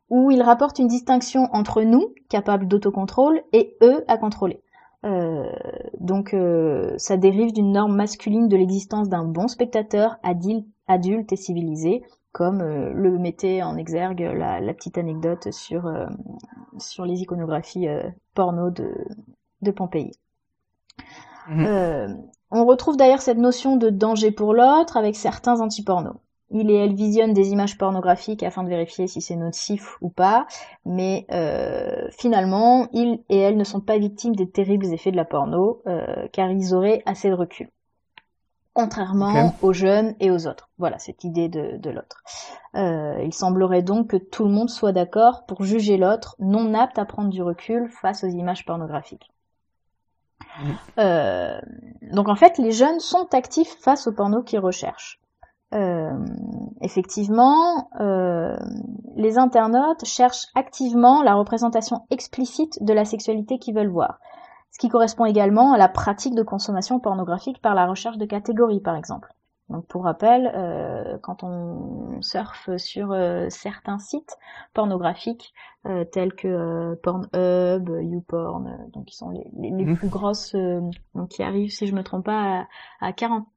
[0.09, 4.63] où il rapporte une distinction entre nous, capables d'autocontrôle, et eux à contrôler.
[5.99, 6.35] donc
[6.97, 12.01] ça dérive d'une norme masculine de l'existence d'un bon spectateur adulte et civilisé,
[12.33, 15.89] comme le mettait en exergue la, petite anecdote sur,
[16.79, 17.87] sur les iconographies
[18.33, 18.91] porno de,
[19.61, 20.11] de Pompéi.
[21.47, 22.21] Mhm.
[22.51, 26.15] on retrouve d'ailleurs cette notion de danger pour l'autre avec certains antipornos
[26.53, 30.45] il et elle visionnent des images pornographiques afin de vérifier si c'est nocif ou pas,
[30.85, 35.25] mais euh, finalement, ils et elles ne sont pas victimes des terribles effets de la
[35.25, 37.69] porno, euh, car ils auraient assez de recul.
[38.73, 40.69] Contrairement aux jeunes et aux autres.
[40.79, 42.23] Voilà, cette idée de, l'autre.
[42.75, 46.97] Euh, il semblerait donc que tout le monde soit d'accord pour juger l'autre non apte
[46.97, 49.29] à prendre du recul face aux images pornographiques.
[50.59, 52.11] Mm.
[52.11, 55.19] donc en fait, les jeunes sont actifs face au porno qu'ils recherchent.
[55.73, 56.11] Euh,
[56.81, 58.55] effectivement, euh,
[59.15, 64.19] les internautes cherchent activement la représentation explicite de la sexualité qu'ils veulent voir,
[64.73, 68.81] ce qui correspond également à la pratique de consommation pornographique par la recherche de catégories,
[68.81, 69.33] par exemple.
[69.69, 73.15] Donc pour rappel, euh, quand on surfe sur
[73.49, 74.37] certains sites
[74.73, 75.53] pornographiques
[76.11, 79.95] tels que Pornhub, YouPorn, donc qui sont les, les, mmh.
[79.95, 80.53] plus grosses,
[81.15, 82.67] donc qui arrivent, si je me trompe pas,
[82.99, 83.47] à, à 40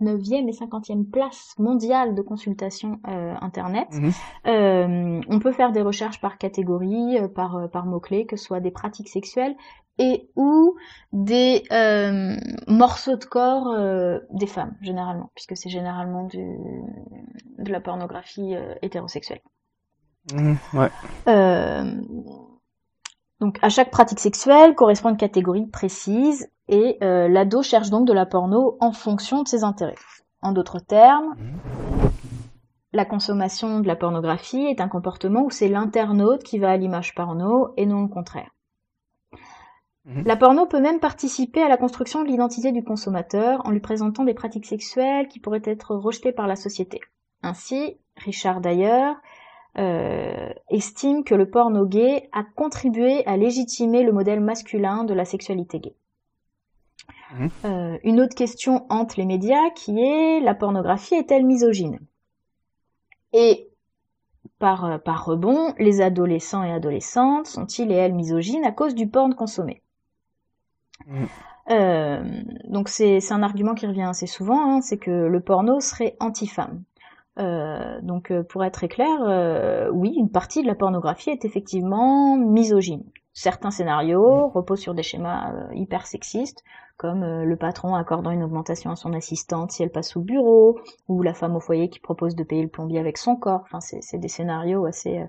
[0.00, 3.88] 9e et 50e place mondiale de consultation euh, internet.
[3.92, 4.12] Mhm.
[4.46, 8.60] Euh, on peut faire des recherches par catégorie, euh, par, par mots-clés, que ce soit
[8.60, 9.56] des pratiques sexuelles
[9.98, 10.76] et ou
[11.12, 11.64] des
[12.66, 13.74] morceaux de corps
[14.30, 16.44] des femmes, généralement, puisque c'est généralement du,
[17.58, 19.40] de la pornographie hétérosexuelle.
[20.32, 20.90] Mhm, ouais.
[23.40, 28.12] Donc à chaque pratique sexuelle correspond une catégorie précise et euh, l'ado cherche donc de
[28.12, 29.94] la porno en fonction de ses intérêts.
[30.40, 31.34] En d'autres termes,
[32.92, 37.14] la consommation de la pornographie est un comportement où c'est l'internaute qui va à l'image
[37.14, 38.50] porno et non le contraire.
[40.06, 40.22] Mhm.
[40.24, 44.24] La porno peut même participer à la construction de l'identité du consommateur en lui présentant
[44.24, 47.00] des pratiques sexuelles qui pourraient être rejetées par la société.
[47.42, 49.16] Ainsi, Richard d'ailleurs
[49.78, 55.24] euh, estime que le porno gay a contribué à légitimer le modèle masculin de la
[55.24, 55.94] sexualité gay.
[57.32, 57.46] Mmh.
[57.64, 61.98] Euh, une autre question hante les médias qui est la pornographie est-elle misogyne?
[63.32, 63.68] Et
[64.60, 69.08] par, euh, par rebond, les adolescents et adolescentes sont-ils et elles misogynes à cause du
[69.08, 69.82] porn consommé?
[71.06, 72.70] Mmh.
[72.70, 76.82] donc c'est un argument qui revient assez souvent, hein, c'est que le porno serait anti-femme.
[77.38, 81.44] Euh, donc euh, pour être très clair, euh, oui, une partie de la pornographie est
[81.44, 83.04] effectivement misogyne.
[83.34, 86.64] Certains scénarios reposent sur des schémas hyper sexistes,
[86.96, 91.20] comme le patron accordant une augmentation à son assistante si elle passe au bureau, ou
[91.20, 93.60] la femme au foyer qui propose de payer le plombier avec son corps.
[93.64, 95.22] Enfin, c'est des scénarios assez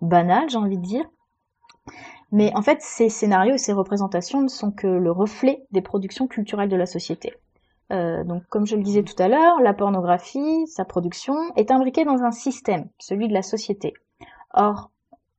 [0.00, 1.04] banals, j'ai envie de dire.
[2.34, 6.26] Mais en fait, ces scénarios et ces représentations ne sont que le reflet des productions
[6.26, 7.32] culturelles de la société.
[7.92, 12.04] Euh, donc, comme je le disais tout à l'heure, la pornographie, sa production, est imbriquée
[12.04, 13.94] dans un système, celui de la société.
[14.52, 14.90] Or,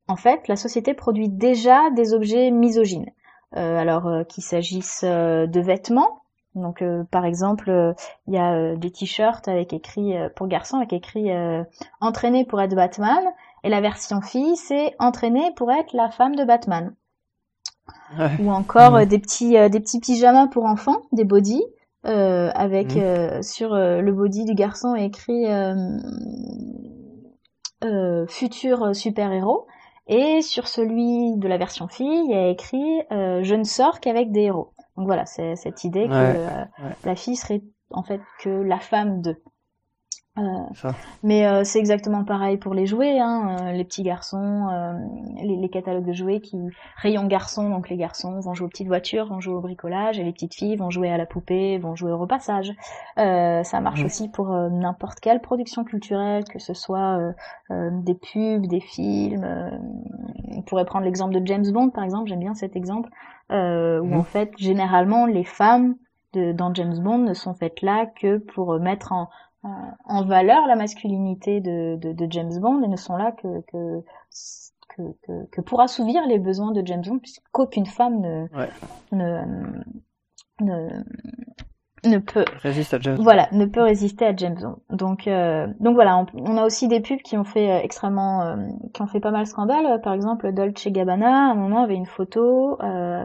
[0.07, 3.11] en fait, la société produit déjà des objets misogynes.
[3.57, 6.21] Euh, alors euh, qu'il s'agisse de vêtements,
[6.53, 6.81] donc
[7.11, 7.93] par exemple,
[8.27, 11.29] il y a des t-shirts avec écrit pour garçons avec écrit
[11.99, 13.25] entraîné pour être Batman,
[13.65, 16.95] et la version fille c'est entraîné pour être la femme de Batman.
[18.39, 21.63] Ou encore des petits des petits pyjamas pour enfants, des bodys,
[22.05, 22.99] euh, avec mmh.
[22.99, 25.45] euh, sur euh, le body du garçon écrit
[28.27, 29.67] futur super héros
[30.07, 34.31] et sur celui de la version fille il y a écrit je ne sors qu'avec
[34.31, 34.73] des héros.
[34.97, 39.41] Donc voilà c'est cette idée que la fille serait en fait que la femme de
[40.37, 40.91] euh,
[41.23, 44.67] mais euh, c'est exactement pareil pour les jouets, hein, euh, les petits garçons,
[45.41, 46.57] les, les, catalogues de jouets qui
[46.97, 50.23] rayon garçons, donc les garçons vont jouer aux petites voitures, vont jouer au bricolage, et
[50.23, 52.73] les petites filles vont jouer à la poupée, vont jouer au repassage.
[53.15, 57.17] ça marche aussi pour n'importe quelle production culturelle, que ce soit
[57.69, 59.45] des pubs, des films.
[60.51, 62.27] on pourrait prendre l'exemple de James Bond, par exemple.
[62.27, 63.09] J'aime bien cet exemple
[63.49, 64.13] où mmh.
[64.13, 65.95] en fait généralement les femmes
[66.33, 69.29] de, dans James Bond ne sont faites là que pour mettre en,
[70.05, 74.03] en valeur la masculinité de, de, James Bond et ne sont là que, que,
[74.89, 78.47] que, que, pour assouvir les besoins de James Bond, puisqu'aucune femme ne,
[79.11, 79.83] ne,
[80.61, 81.03] ne,
[82.05, 83.17] ne peut résister à James.
[83.19, 84.77] Voilà, ne peut résister à James Bond.
[84.89, 88.55] Donc euh, donc voilà, on, a aussi des pubs qui ont fait euh, extrêmement euh,
[88.93, 90.01] qui ont fait pas mal scandale.
[90.01, 92.77] Par exemple, Dolce Gabbana à un moment avait une photo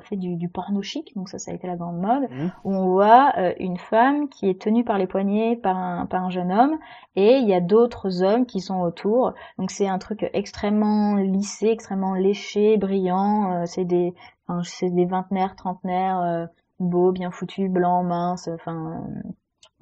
[0.03, 2.47] fait du, du, porno chic, donc ça ça a été la grande mode mmh.
[2.65, 6.31] où on voit une femme qui est tenue par les poignets par un par un
[6.31, 6.79] jeune homme
[7.17, 9.35] et il y a d'autres hommes qui sont autour.
[9.59, 14.15] Donc c'est un truc extrêmement lissé, extrêmement léché, brillant, c'est des
[14.47, 16.49] enfin, c'est des vingtenaires, trentenaires
[16.81, 19.05] beau, bien foutu, blanc, mince, enfin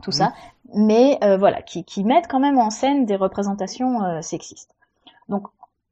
[0.03, 0.33] tout ça,
[0.75, 4.75] mais voilà, qui, qui mettent quand même en scène des représentations sexistes.
[5.29, 5.49] Donc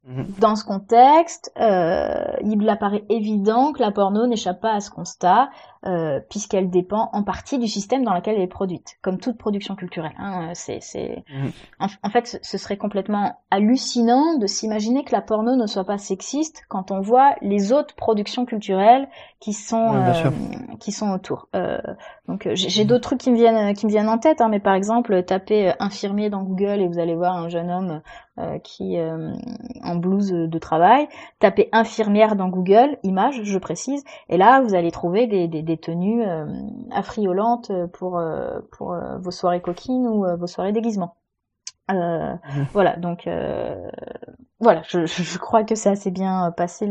[0.07, 0.25] Mhm.
[0.39, 5.49] Dans ce contexte, euh, il apparaît évident que la porno n'échappe pas à ce constat,
[5.85, 9.75] euh, puisqu'elle dépend en partie du système dans lequel elle est produite, comme toute production
[9.75, 10.13] culturelle.
[10.17, 11.23] Hein, c'est, c'est...
[11.29, 11.51] Mhm.
[11.79, 16.63] En, fait, ce serait complètement hallucinant de s'imaginer que la porno ne soit pas sexiste
[16.67, 19.07] quand on voit les autres productions culturelles
[19.39, 20.29] qui sont euh,
[20.79, 21.47] qui sont autour.
[21.55, 21.77] Euh,
[22.27, 22.87] donc j'ai, mhm.
[22.87, 25.73] d'autres trucs qui me viennent qui me viennent en tête, hein, mais par exemple, tapez
[25.79, 28.01] infirmier dans Google et vous allez voir un jeune homme
[28.39, 29.33] euh, qui euh,
[29.83, 31.07] en blouse de travail.
[31.39, 35.76] Tapez infirmière dans Google, image, je précise, et là vous allez trouver des, des, des
[35.77, 36.45] tenues euh,
[36.91, 38.21] affriolantes pour
[38.71, 41.15] pour vos soirées coquines ou vos soirées déguisement.
[41.89, 42.63] Euh, mmh.
[42.73, 43.29] Voilà, donc
[44.59, 46.85] voilà, je, je, crois que c'est assez bien passé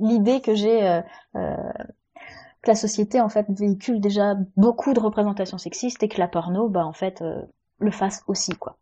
[0.00, 1.02] l'idée que j'ai
[1.34, 6.68] que la société en fait véhicule déjà beaucoup de représentations sexistes et que la porno,
[6.68, 7.22] bah en fait,
[7.78, 8.78] le fasse aussi quoi.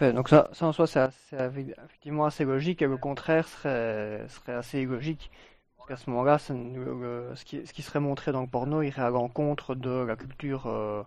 [0.00, 4.80] Donc ça, ça en soi, c'est effectivement assez logique et le contraire serait, serait assez
[4.80, 5.30] illogique.
[5.86, 9.10] Parce qu'à ce moment-là, ce, qui, ce qui serait montré dans le porno irait à
[9.10, 11.02] l'encontre de la culture euh,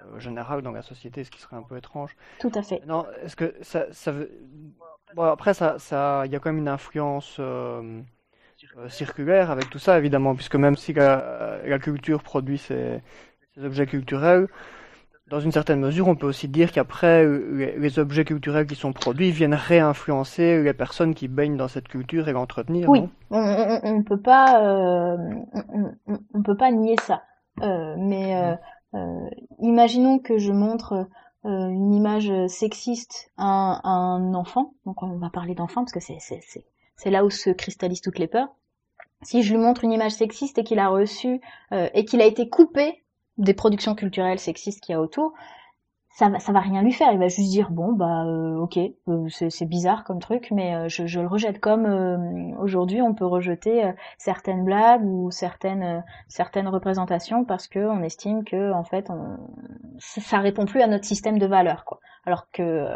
[0.00, 2.16] euh, générale dans la société, ce qui serait un peu étrange.
[2.40, 2.82] Tout à fait.
[2.86, 4.30] Non, est-ce que ça, ça veut...
[5.14, 8.00] Bon, après, ça, ça, il y a quand même une influence euh,
[8.88, 13.02] circulaire avec tout ça, évidemment, puisque même si la, la culture produit ces,
[13.54, 14.48] ces objets culturels,
[15.28, 18.92] dans une certaine mesure, on peut aussi dire qu'après, euh, les objets culturels qui sont
[18.92, 22.88] produits viennent réinfluencer les personnes qui baignent dans cette culture et l'entretenir.
[22.88, 25.16] Oui, on, on, peut pas, euh,
[26.32, 27.22] on, peut pas nier ça.
[27.62, 28.54] Euh, mais euh,
[28.94, 31.08] euh, imaginons que je montre
[31.44, 34.74] euh, une image sexiste à, à, un enfant.
[34.84, 38.54] Donc on va parler d'enfant parce que c'est là où se cristallisent toutes les peurs.
[39.22, 41.40] Si je lui montre une image sexiste et qu'il a reçu
[41.72, 43.02] et qu'il a été coupé
[43.38, 45.32] des productions culturelles sexistes qu'il y a autour,
[46.16, 47.12] ça va, ça va rien lui faire.
[47.12, 50.88] Il va juste dire bon bah euh, ok, euh, c'est bizarre comme truc, mais euh,
[50.88, 51.60] je, je, le rejette.
[51.60, 51.84] Comme
[52.58, 58.72] aujourd'hui, on peut rejeter certaines blagues ou certaines certaines représentations parce que on estime que
[58.72, 59.36] en fait, on,
[59.98, 62.00] ça répond plus à notre système de valeurs quoi.
[62.24, 62.88] Alors que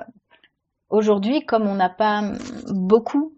[0.88, 2.22] aujourd'hui, comme on n'a pas
[2.70, 3.34] beaucoup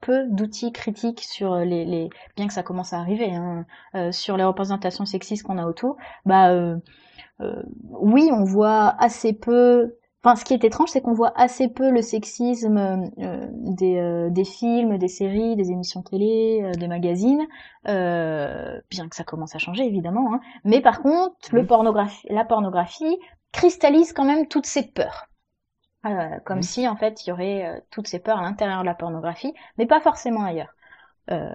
[0.00, 4.36] peu d'outils critiques sur les, les, bien que ça commence à arriver, hein, euh, sur
[4.36, 6.76] les représentations sexistes qu'on a autour, bah euh,
[7.40, 7.62] euh,
[8.00, 9.94] oui, on voit assez peu.
[10.24, 13.08] Enfin, ce qui est étrange, c'est qu'on voit assez peu le sexisme
[13.52, 17.46] des, des films, des séries, des émissions télé, des magazines,
[17.84, 20.34] bien que ça commence à changer évidemment.
[20.34, 20.40] Hein.
[20.64, 23.16] Mais par contre, le pornographie, la pornographie
[23.52, 25.28] cristallise quand même toutes ces peurs.
[26.08, 28.86] Euh, comme si en fait il y aurait euh, toutes ces peurs à l'intérieur de
[28.86, 30.74] la pornographie, mais pas forcément ailleurs.
[31.30, 31.50] Euh...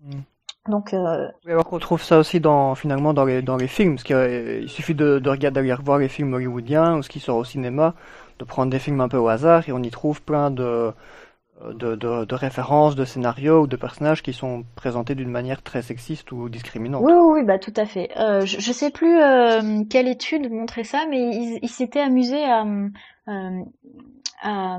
[0.00, 0.20] Mm.
[0.68, 0.94] Donc.
[0.94, 1.28] Euh...
[1.46, 4.94] alors qu'on trouve ça aussi dans finalement dans les dans les films, parce qu'il suffit
[4.94, 7.94] de, de regarder d'aller revoir les films hollywoodiens ou ce qui sort au cinéma,
[8.38, 10.92] de prendre des films un peu au hasard et on y trouve plein de
[11.74, 15.82] de, de, de, références, de scénarios ou de personnages qui sont présentés d'une manière très
[15.82, 17.02] sexiste ou discriminante.
[17.04, 18.08] Oui, oui, bah tout à fait.
[18.16, 19.18] Je, je sais plus
[19.90, 22.64] quelle étude montrait ça, mais ils il s'étaient amusés à,
[24.42, 24.78] à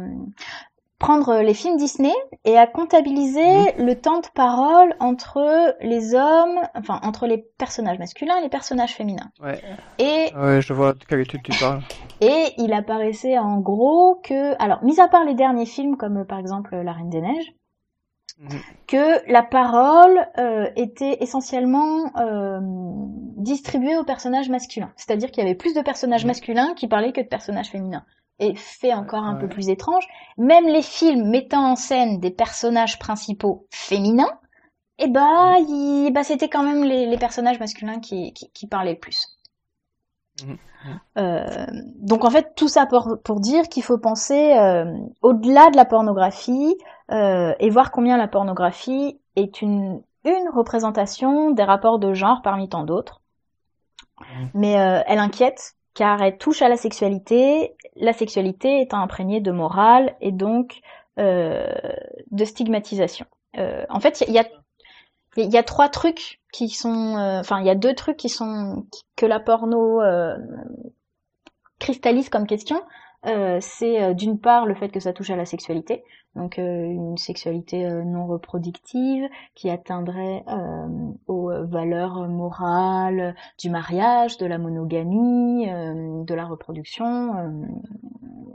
[1.01, 2.13] prendre les films Disney
[2.45, 3.85] et à comptabiliser mhm.
[3.85, 8.93] le temps de parole entre les hommes, enfin entre les personnages masculins et les personnages
[8.93, 9.31] féminins.
[9.41, 9.59] Ouais.
[9.97, 11.81] Et ouais, je vois de quelle étude tu parles.
[12.21, 16.37] Et il apparaissait en gros que, alors, mis à part les derniers films comme par
[16.37, 17.51] exemple La Reine des Neiges,
[18.37, 18.59] mhm.
[18.85, 22.59] que la parole euh, était essentiellement euh,
[23.37, 24.91] distribuée aux personnages masculins.
[24.97, 26.27] C'est-à-dire qu'il y avait plus de personnages mhm.
[26.27, 28.05] masculins qui parlaient que de personnages féminins
[28.41, 30.05] et fait encore un peu plus étrange,
[30.37, 34.39] même les films mettant en scène des personnages principaux féminins,
[34.97, 36.11] eh bah, mm.
[36.11, 39.37] bah c'était quand même les, personnages masculins qui, qui, parlaient le plus.
[40.43, 40.55] Mm.
[41.17, 41.67] Euh,
[41.97, 45.85] donc en fait tout ça pour, pour dire qu'il faut penser euh, au-delà de la
[45.85, 46.75] pornographie
[47.11, 52.69] euh, et voir combien la pornographie est une, une représentation des rapports de genre parmi
[52.69, 53.21] tant d'autres.
[54.19, 54.45] Mm.
[54.55, 60.15] Mais elle inquiète car elle touche à la sexualité, la sexualité étant imprégnée de morale
[60.21, 60.81] et donc
[61.19, 61.73] euh,
[62.31, 63.25] de stigmatisation.
[63.57, 64.47] Euh, en fait, il y a,
[65.37, 68.85] y a trois trucs qui sont, euh, enfin, il y a deux trucs qui sont
[69.15, 70.37] que la porno euh,
[71.79, 72.81] cristallise comme question.
[73.27, 76.03] Euh, c'est euh, d'une part le fait que ça touche à la sexualité,
[76.35, 80.43] donc euh, une sexualité non reproductive qui atteindrait
[81.27, 87.33] aux valeurs morales du mariage, de la monogamie, de la reproduction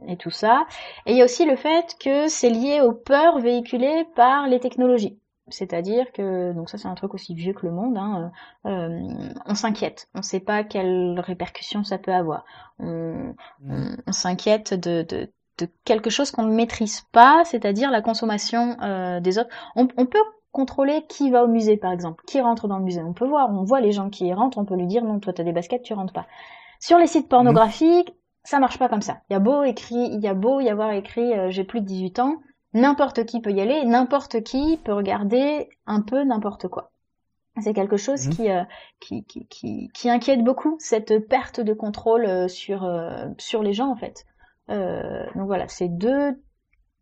[0.08, 0.66] et tout ça.
[1.06, 4.60] Et il y a aussi le fait que c'est lié aux peurs véhiculées par les
[4.60, 5.18] technologies.
[5.48, 8.32] C'est-à-dire que, donc ça c'est un truc aussi vieux que le monde, hein,
[8.66, 9.00] euh,
[9.46, 12.44] on s'inquiète, on ne sait pas quelles répercussions ça peut avoir.
[12.80, 13.96] On, mm.
[14.10, 19.38] s'inquiète de, de, de, quelque chose qu'on ne maîtrise pas, c'est-à-dire la consommation euh, des
[19.38, 19.50] autres.
[19.76, 23.02] On, on, peut contrôler qui va au musée par exemple, qui rentre dans le musée.
[23.02, 25.20] On peut voir, on voit les gens qui y rentrent, on peut lui dire non,
[25.20, 26.26] toi tu as des baskets, tu rentres pas.
[26.80, 29.18] Sur les sites pornographiques, ça marche pas comme ça.
[29.28, 31.80] Il y a beau écrit, il y a beau y avoir écrit euh, j'ai plus
[31.80, 32.36] de 18 ans,
[32.76, 36.92] n'importe qui peut y aller, n'importe qui peut regarder un peu n'importe quoi.
[37.62, 38.46] C'est quelque chose mhm.
[38.46, 38.64] euh,
[39.00, 43.72] qui, qui, qui, qui, inquiète beaucoup, cette perte de contrôle euh, sur, euh, sur les
[43.72, 44.26] gens en fait.
[44.68, 46.38] donc voilà, c'est deux,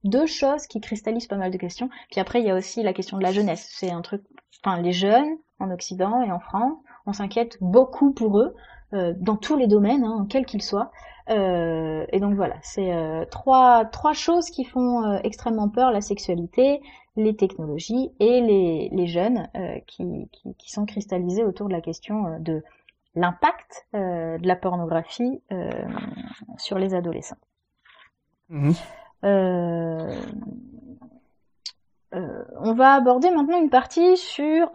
[0.05, 1.89] deux choses qui cristallisent pas mal de questions.
[2.11, 3.68] Puis après, il y a aussi la question de la jeunesse.
[3.72, 4.22] C'est un truc,
[4.64, 8.55] enfin les jeunes en Occident et en France, on s'inquiète beaucoup pour eux,
[8.93, 10.93] dans tous les domaines, hein, quels qu'ils soient.
[11.31, 16.03] Euh, et donc voilà, c'est euh, trois, trois choses qui font euh, extrêmement peur, la
[16.03, 16.83] sexualité,
[17.16, 19.49] les technologies et les, les jeunes
[19.87, 22.62] qui, qui, qui, sont cristallisés autour de la question de
[23.14, 25.41] l'impact de la pornographie
[26.59, 27.39] sur les adolescents.
[28.49, 28.72] Mmh.
[29.22, 30.09] on
[32.75, 34.68] va aborder maintenant une partie sur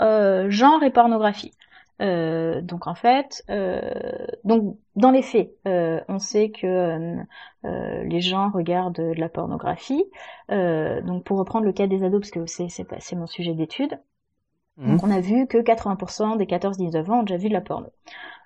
[0.47, 1.51] genre et pornographie.
[2.01, 3.81] Euh, donc en fait, euh,
[4.45, 7.17] donc dans les faits, euh, on sait que
[7.63, 10.03] les gens regardent de la pornographie.
[10.49, 13.99] donc pour reprendre le cas des ados, parce que c'est c'est mon sujet d'étude.
[14.77, 14.91] Mhm.
[14.91, 17.87] Donc on a vu que 80% des 14-19 ans ont déjà vu de la porno.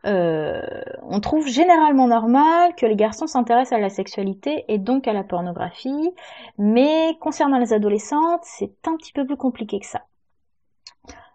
[0.03, 5.23] on trouve généralement normal que les garçons s'intéressent à la sexualité et donc à la
[5.23, 6.11] pornographie,
[6.57, 10.01] mais concernant les adolescentes, c'est un petit peu plus compliqué que ça.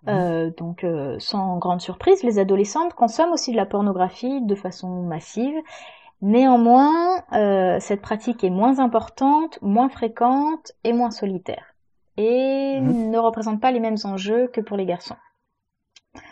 [0.06, 0.14] Mhm.
[0.14, 5.02] Euh, donc, euh, sans grande surprise, les adolescentes consomment aussi de la pornographie de façon
[5.02, 5.56] massive.
[6.20, 11.74] Néanmoins, euh, cette pratique est moins importante, moins fréquente et moins solitaire.
[12.16, 13.10] Et mhm.
[13.10, 15.16] ne représente pas les mêmes enjeux que pour les garçons.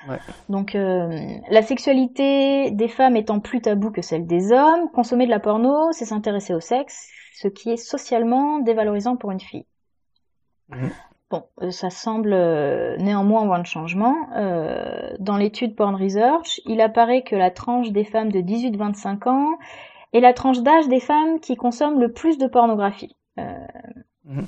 [0.08, 0.18] Ouais.
[0.48, 5.38] Donc, la sexualité des femmes étant plus tabou que celle des hommes, consommer de la
[5.38, 9.66] porno, c'est s'intéresser au sexe, ce qui est socialement dévalorisant pour une fille.
[10.70, 10.90] Mhm.
[11.28, 14.14] Bon, euh, ça semble euh, néanmoins avoir un changement.
[14.36, 19.58] Euh, dans l'étude Porn Research, il apparaît que la tranche des femmes de 18-25 ans
[20.12, 23.16] est la tranche d'âge des femmes qui consomment le plus de pornographie.
[23.36, 24.46] Mhm.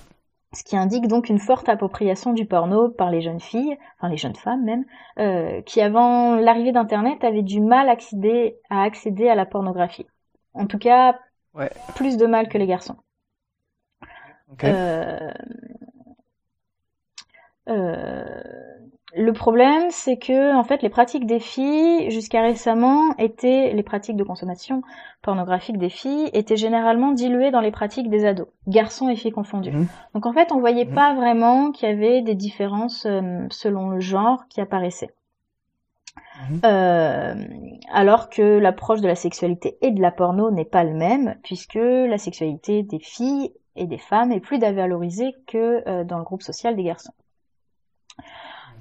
[0.54, 4.16] Ce qui indique donc une forte appropriation du porno par les jeunes filles, enfin les
[4.16, 9.34] jeunes femmes même, qui avant l'arrivée d'Internet avaient du mal à accéder, à accéder à
[9.34, 10.06] la pornographie.
[10.54, 11.18] En tout cas,
[11.96, 12.96] plus de mal que les garçons.
[14.64, 15.30] Euh,
[17.68, 24.16] le problème, c'est que en fait, les pratiques des filles, jusqu'à récemment, étaient les pratiques
[24.16, 24.82] de consommation
[25.22, 29.72] pornographique des filles étaient généralement diluées dans les pratiques des ados, garçons et filles confondus.
[29.72, 29.86] Mmh.
[30.14, 30.94] Donc en fait, on voyait mmh.
[30.94, 35.10] pas vraiment qu'il y avait des différences euh, selon le genre qui apparaissaient.
[36.50, 36.60] Mmh.
[36.64, 37.34] Euh,
[37.92, 41.74] alors que l'approche de la sexualité et de la porno n'est pas le même, puisque
[41.74, 46.76] la sexualité des filles et des femmes est plus dévalorisée que dans le groupe social
[46.76, 47.12] des garçons.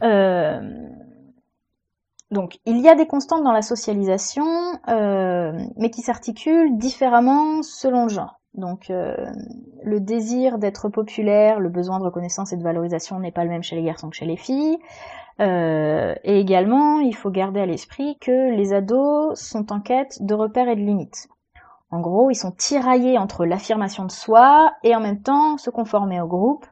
[0.03, 0.61] Euh,
[2.29, 4.45] donc, il y a des constantes dans la socialisation,
[4.89, 8.39] euh, mais qui s'articulent différemment selon le genre.
[8.53, 9.15] Donc, euh,
[9.83, 13.63] le désir d'être populaire, le besoin de reconnaissance et de valorisation n'est pas le même
[13.63, 14.77] chez les garçons que chez les filles.
[15.39, 20.67] et également, il faut garder à l'esprit que les ados sont en quête de repères
[20.67, 21.29] et de limites.
[21.89, 26.19] En gros, ils sont tiraillés entre l'affirmation de soi et en même temps se conformer
[26.19, 26.65] au groupe,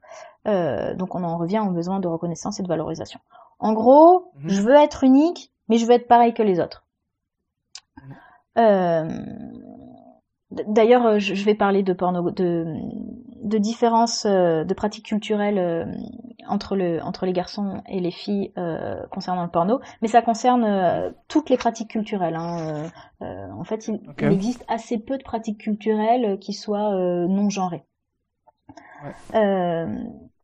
[0.48, 3.20] euh, donc on en revient au besoin de reconnaissance et de valorisation.
[3.60, 4.50] En gros, mhm.
[4.50, 6.86] je veux être unique, mais je veux être pareil que les autres.
[8.58, 9.10] Euh,
[10.52, 12.66] D'ailleurs, je vais parler de porno, de,
[13.44, 15.86] de différences euh, de pratiques culturelles euh,
[16.48, 18.54] entre le entre les garçons et les filles
[19.12, 22.36] concernant le porno, mais ça concerne toutes les pratiques culturelles.
[22.36, 22.92] Hein.
[23.22, 24.00] en fait, il,
[24.32, 26.92] existe assez peu de pratiques culturelles qui soient
[27.28, 27.84] non genrées.
[29.04, 29.86] Ouais.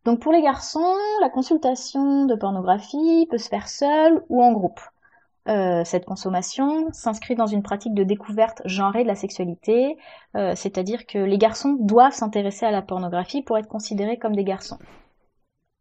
[0.06, 4.80] Donc pour les garçons, la consultation de pornographie peut se faire seule ou en groupe.
[5.48, 9.98] Euh, cette consommation s'inscrit dans une pratique de découverte genrée de la sexualité,
[10.36, 14.44] euh, c'est-à-dire que les garçons doivent s'intéresser à la pornographie pour être considérés comme des
[14.44, 14.78] garçons.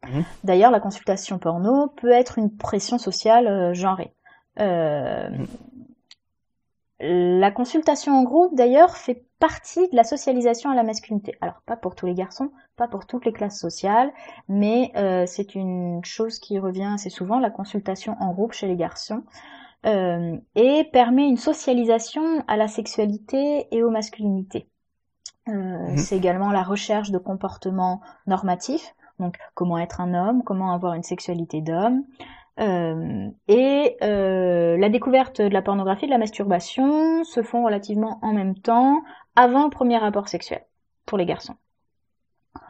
[0.05, 0.21] Mmh.
[0.45, 4.15] D'ailleurs, la consultation porno peut être une pression sociale euh, genrée.
[4.59, 5.45] Mmh.
[7.01, 11.35] La consultation en groupe, d'ailleurs, fait partie de la socialisation à la masculinité.
[11.41, 14.13] Alors, pas pour tous les garçons, pas pour toutes les classes sociales,
[14.49, 18.77] mais euh, c'est une chose qui revient assez souvent, la consultation en groupe chez les
[18.77, 19.23] garçons,
[19.87, 24.69] euh, et permet une socialisation à la sexualité et aux masculinités.
[25.49, 25.97] Euh, mhm.
[25.97, 28.95] C'est également la recherche de comportements normatifs.
[29.19, 32.05] Donc comment être un homme, comment avoir une sexualité d'homme.
[32.59, 39.03] Et la découverte de la pornographie, de la masturbation se font relativement en même temps
[39.37, 40.65] avant le premier rapport sexuel
[41.07, 41.57] pour les garçons.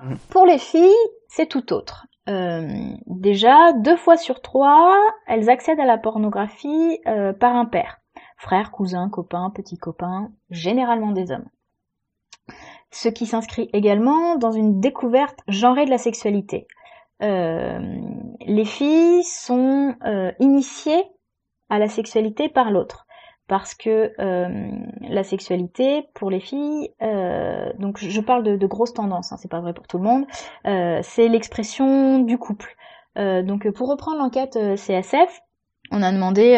[0.02, 0.14] Mmh.
[0.30, 0.94] Pour les filles,
[1.28, 2.06] c'est tout autre.
[2.28, 7.98] Euh, déjà, deux fois sur trois, elles accèdent à la pornographie euh, par un père.
[8.36, 11.48] Frère, cousin, copain, petit copain, généralement des hommes.
[12.90, 16.66] Ce qui s'inscrit également dans une découverte genrée de la sexualité.
[17.22, 17.78] Euh,
[18.46, 19.94] les filles sont
[20.38, 21.04] initiées
[21.68, 23.06] à la sexualité par l'autre
[23.50, 29.32] parce que euh, la sexualité pour les filles, euh, donc je parle de, grosses tendances,
[29.32, 30.24] hein, c'est pas vrai pour tout le monde,
[30.68, 32.76] euh, c'est l'expression du couple.
[33.16, 35.40] donc pour reprendre l'enquête CSF,
[35.90, 36.56] on a demandé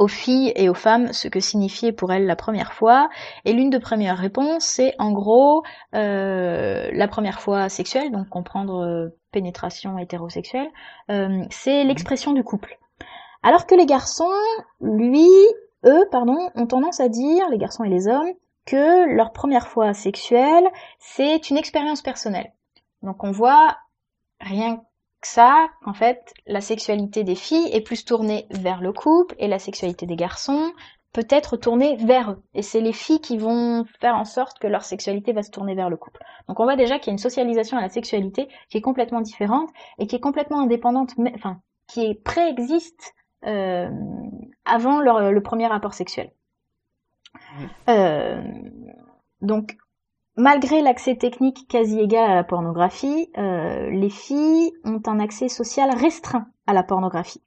[0.00, 3.08] aux filles et aux femmes ce que signifiait pour elles la première fois,
[3.44, 9.96] et l'une des premières réponses c'est en gros la première fois sexuelle, donc comprendre pénétration
[9.98, 10.70] hétérosexuelle,
[11.50, 12.76] c'est l'expression du couple.
[13.42, 14.28] Alors que les garçons,
[14.80, 15.28] lui,
[15.86, 18.32] eux, pardon, ont tendance à dire, les garçons et les hommes,
[18.66, 22.52] que leur première fois sexuelle, c'est une expérience personnelle.
[23.02, 23.76] Donc on voit
[24.40, 24.82] rien que
[25.22, 29.58] ça, qu'en fait, la sexualité des filles est plus tournée vers le couple et la
[29.58, 30.72] sexualité des garçons
[31.12, 32.42] peut être tournée vers eux.
[32.54, 35.74] Et c'est les filles qui vont faire en sorte que leur sexualité va se tourner
[35.74, 36.22] vers le couple.
[36.48, 39.20] Donc on voit déjà qu'il y a une socialisation à la sexualité qui est complètement
[39.20, 43.12] différente et qui est complètement indépendante, enfin, qui préexiste
[43.46, 43.90] euh,
[44.64, 46.30] avant le premier rapport sexuel.
[47.88, 48.42] Euh,
[49.40, 49.76] donc,
[50.40, 55.90] malgré l'accès technique quasi égal à la pornographie, euh, les filles ont un accès social
[55.96, 57.42] restreint à la pornographie.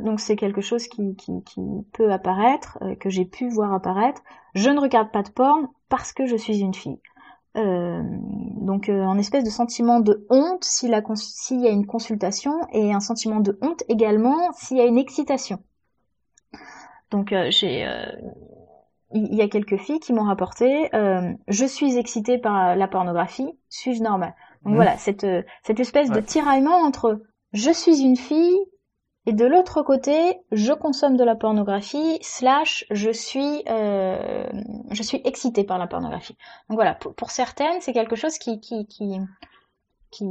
[0.00, 1.60] donc c'est quelque chose qui, qui, qui
[1.92, 4.22] peut apparaître, que j'ai pu voir apparaître.
[4.54, 7.00] Je ne regarde pas de porn parce que je suis une fille.
[7.56, 12.92] Euh, donc euh, un espèce de sentiment de honte s'il y a une consultation et
[12.92, 15.62] un sentiment de honte également s'il y a une excitation.
[17.12, 17.86] Donc euh, j'ai
[19.14, 20.90] il y a quelques filles qui m'ont rapporté
[21.48, 24.34] je suis excitée par la pornographie, suis-je normale
[24.64, 24.76] Donc mmh.
[24.76, 25.26] voilà, cette,
[25.62, 27.20] cette espèce de tiraillement entre
[27.52, 28.58] je suis une fille
[29.26, 34.46] et de l'autre côté, je consomme de la pornographie, slash, je suis, euh,
[34.90, 36.36] je suis excitée par la pornographie.
[36.68, 39.18] Donc voilà, pour, certaines, c'est quelque chose qui, qui, qui,
[40.10, 40.26] qui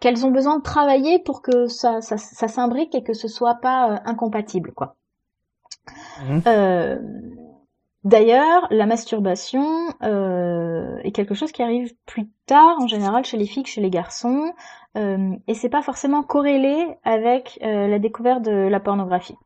[0.00, 3.54] qu'elles ont besoin de travailler pour que ça, ça, ça s'imbrique et que ce soit
[3.54, 4.96] pas euh, incompatible, quoi.
[6.24, 6.40] Mmh.
[6.48, 6.98] Euh,
[8.04, 9.64] D'ailleurs, la masturbation
[10.02, 13.80] euh, est quelque chose qui arrive plus tard en général chez les filles que chez
[13.80, 14.52] les garçons,
[14.96, 19.36] euh, et c'est pas forcément corrélé avec euh, la découverte de la pornographie.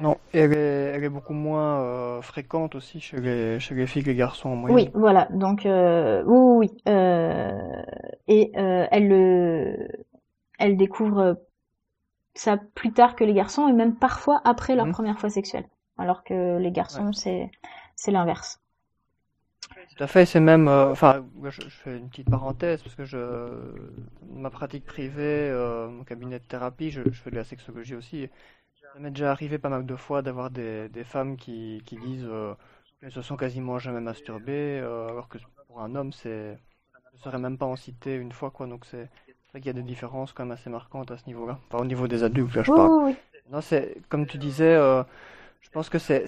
[0.00, 4.16] Non, elle est, beaucoup moins euh, fréquente aussi chez les, chez les filles que les
[4.16, 4.76] garçons en moyenne.
[4.76, 6.70] Oui, voilà, donc oui, oui,
[8.26, 9.88] et elle le,
[10.58, 11.36] elle découvre
[12.34, 14.92] ça plus tard que les garçons et même parfois après leur mmh.
[14.92, 15.66] première fois sexuelle
[15.98, 17.50] alors que les garçons, c'est
[17.96, 18.60] c'est l'inverse.
[19.96, 23.58] Tout à fait, c'est même, euh, enfin, je, fais une petite parenthèse parce que je,
[24.30, 28.28] ma pratique privée, euh, mon cabinet de thérapie, je, fais de la sexologie aussi.
[28.92, 32.26] Ça m'est déjà arrivé pas mal de fois d'avoir des, des femmes qui, qui disent
[32.28, 32.54] euh,
[33.00, 36.58] qu'elles se sont quasiment jamais masturbées, alors que pour un homme, c'est,
[37.12, 38.66] je ne serais même pas en cité une fois, quoi.
[38.66, 39.08] Donc c'est
[39.50, 41.58] vrai qu'il y a des différences quand même assez marquantes à ce niveau-là.
[41.68, 43.14] Enfin, au niveau des adultes, là, je parle.
[43.50, 44.76] Non, c'est comme tu disais.
[45.62, 46.26] Je pense que c'est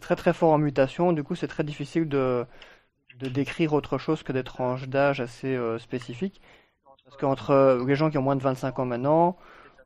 [0.00, 2.44] très très fort en mutation, du coup c'est très difficile de,
[3.20, 6.40] de décrire autre chose que des tranches d'âge assez euh, spécifiques.
[7.04, 9.36] Parce qu'entre les gens qui ont moins de 25 ans maintenant,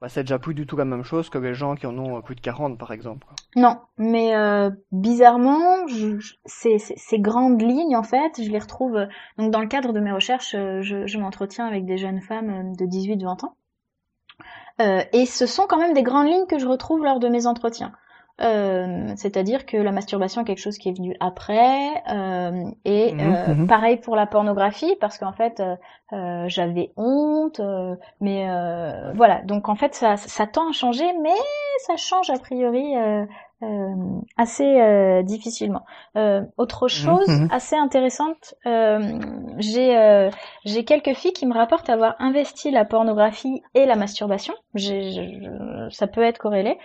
[0.05, 2.20] bah, c'est déjà plus du tout la même chose que les gens qui en ont
[2.20, 3.27] plus de 40 par exemple.
[3.57, 9.07] Non, mais euh, bizarrement, je, ces, ces, grandes lignes en fait, je les retrouve
[9.39, 12.77] donc dans le cadre de mes recherches, euh, je, je m'entretiens avec des jeunes femmes
[12.77, 13.57] de 18-20 ans.
[14.81, 17.47] Euh, et ce sont quand même des grandes lignes que je retrouve lors de mes
[17.47, 17.93] entretiens.
[18.41, 23.20] Euh, c'est-à-dire que la masturbation est quelque chose qui est venu après euh, et mhm,
[23.20, 23.66] euh, mhm.
[23.68, 25.62] pareil pour la pornographie parce qu'en fait
[26.12, 27.61] euh, j'avais honte
[28.20, 28.49] mais
[29.14, 31.31] voilà donc en fait ça, ça tend à changer mais
[31.87, 33.25] ça change a priori euh,
[34.37, 35.85] assez euh, difficilement.
[36.17, 37.49] Euh, autre mhm, chose mhm.
[37.51, 38.55] assez intéressante,
[39.59, 40.31] j'ai
[40.65, 44.55] j'ai quelques filles qui me rapportent avoir investi la pornographie et la masturbation.
[44.77, 46.79] ça peut être corrélé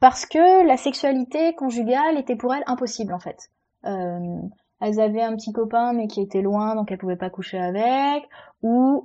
[0.00, 3.50] parce que la sexualité conjugale était pour elles impossible en fait.
[3.84, 8.28] elles avaient un petit copain mais qui était loin donc elles pouvaient pas coucher avec
[8.62, 9.04] ou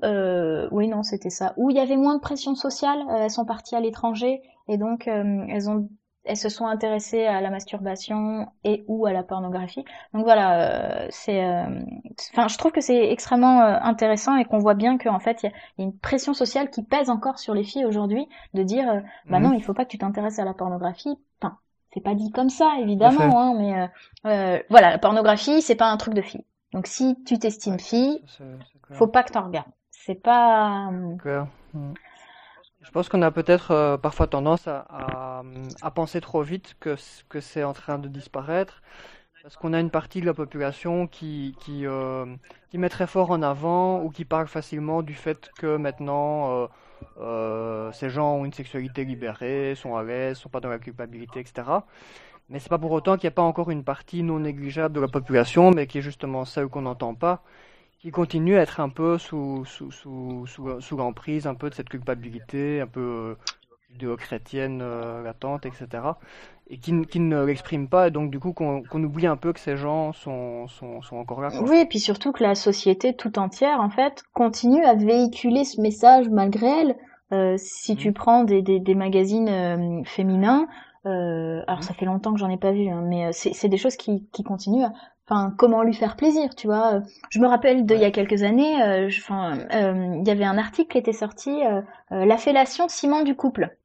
[0.72, 3.76] oui non c'était ça ou il y avait moins de pression sociale elles sont parties
[3.76, 5.88] à l'étranger et donc elles ont
[6.28, 9.86] elles se sont intéressées à la masturbation et ou à la pornographie.
[10.13, 11.82] Donc voilà, euh, c'est, euh,
[12.34, 15.51] enfin, je trouve que c'est extrêmement euh, intéressant et qu'on voit bien qu'en fait, il
[15.80, 19.39] y, a une pression sociale qui pèse encore sur les filles aujourd'hui de dire, bah
[19.39, 19.55] non, mhm.
[19.55, 21.17] il faut pas que tu t'intéresses à la pornographie.
[21.41, 21.57] Enfin,
[21.93, 23.89] c'est pas dit comme ça, évidemment, hein,
[24.23, 26.45] mais voilà, la pornographie, c'est pas un truc de fille.
[26.73, 28.21] Donc si tu t'estimes fille,
[28.91, 29.71] faut pas que t'en regardes.
[29.91, 30.91] C'est pas.
[32.88, 35.43] Je pense qu'on a peut-être euh, parfois tendance à,
[35.93, 36.95] penser trop vite que,
[37.41, 38.81] c'est en train de disparaître,
[39.43, 42.25] parce qu'on a une partie de la population qui, euh,
[42.73, 46.69] met très fort en avant ou qui parle facilement du fait que maintenant
[47.19, 51.41] euh, ces gens ont une sexualité libérée, sont à l'aise, sont pas dans la culpabilité,
[51.41, 51.67] etc.
[52.47, 55.01] Mais c'est pas pour autant qu'il n'y a pas encore une partie non négligeable de
[55.01, 57.43] la population, mais qui est justement celle qu'on n'entend pas,
[58.00, 61.76] qui continue à être un peu sous, sous, sous, sous, sous l'emprise un peu de
[61.76, 63.36] cette culpabilité, un peu euh,
[63.91, 65.88] judéo-chrétienne euh, latente, etc.
[66.70, 69.60] Et qui, qui ne l'exprime pas, et donc du coup qu'on oublie un peu que
[69.60, 71.50] ces gens sont, sont, sont encore là.
[71.62, 75.82] Oui, et puis surtout que la société tout entière, en fait, continue à véhiculer ce
[75.82, 76.95] message malgré elle.
[77.34, 78.14] Euh, si tu mmh.
[78.14, 80.68] prends des, des, des magazines euh, féminins,
[81.06, 81.84] euh, alors mmh.
[81.84, 84.43] ça fait longtemps que j'en ai pas vu, hein, mais c'est des choses qui, qui
[84.43, 84.86] continuent
[85.28, 87.01] enfin comment lui faire plaisir tu vois.
[87.30, 90.45] Je me rappelle de il y a quelques années euh, enfin euh, il y avait
[90.45, 93.75] un article qui était sorti euh, la fellation ciment du couple.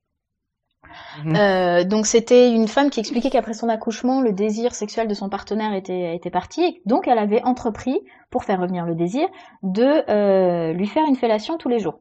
[1.24, 1.84] Mhm.
[1.84, 5.72] donc c'était une femme qui expliquait qu'après son accouchement le désir sexuel de son partenaire
[5.72, 9.26] était était parti donc elle avait entrepris pour faire revenir le désir
[9.62, 12.00] de lui faire une fellation tous les jours.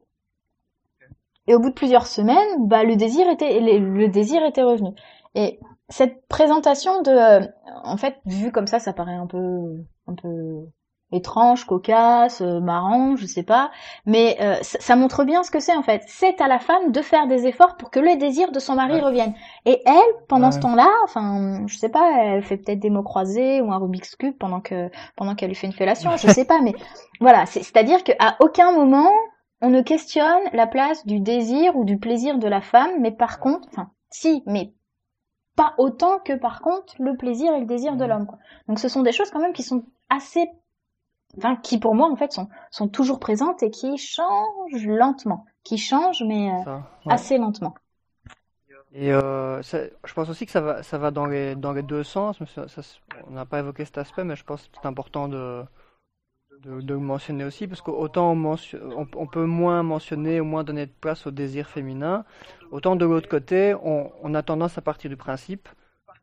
[1.46, 4.90] Et au bout de plusieurs semaines bah le désir était le désir était revenu.
[5.34, 5.58] Et
[5.92, 7.46] cette présentation de, euh,
[7.84, 10.66] en fait, vu comme ça, ça paraît un peu, un peu
[11.12, 13.70] étrange, cocasse, euh, marrant, je sais pas,
[14.06, 16.02] mais euh, ça, montre bien ce que c'est en fait.
[16.06, 18.98] C'est à la femme de faire des efforts pour que le désir de son mari
[19.00, 19.34] revienne.
[19.66, 23.60] Et elle, pendant ce temps-là, enfin, je sais pas, elle fait peut-être des mots croisés
[23.60, 26.62] ou un Rubik's cube pendant que pendant qu'elle lui fait une fellation, je sais pas,
[26.62, 26.72] mais
[27.20, 29.10] voilà, c'est-à-dire qu'à aucun moment
[29.60, 33.38] on ne questionne la place du désir ou du plaisir de la femme, mais par
[33.38, 34.72] contre, enfin, si, mais
[35.56, 38.26] pas autant que par contre le plaisir et le désir de l'homme.
[38.68, 40.48] Donc ce sont des choses quand même qui sont assez,
[41.36, 45.78] enfin qui pour moi en fait sont sont toujours présentes et qui changent lentement, qui
[45.78, 47.74] changent mais euh, assez lentement.
[48.94, 52.02] Et euh, je pense aussi que ça va ça va dans les dans les deux
[52.02, 52.38] sens.
[53.26, 55.64] on n'a pas évoqué cet aspect, mais je pense que c'est important de
[56.62, 58.56] de, de, mentionner aussi, parce qu'autant on,
[59.16, 62.24] on, peut moins mentionner ou moins donner de place au désir féminin,
[62.70, 65.68] autant de l'autre côté, on, a tendance à partir du principe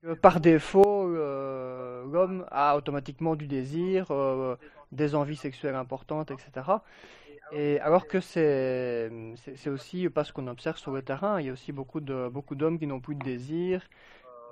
[0.02, 4.56] que par défaut, euh, l'homme a automatiquement du désir, euh,
[4.94, 6.68] des envies sexuelles importantes, etc.
[7.52, 9.10] Et alors que c'est
[9.68, 12.80] aussi parce qu'on observe sur le terrain, il y a aussi beaucoup de beaucoup d'hommes
[12.80, 13.82] qui n'ont plus de désir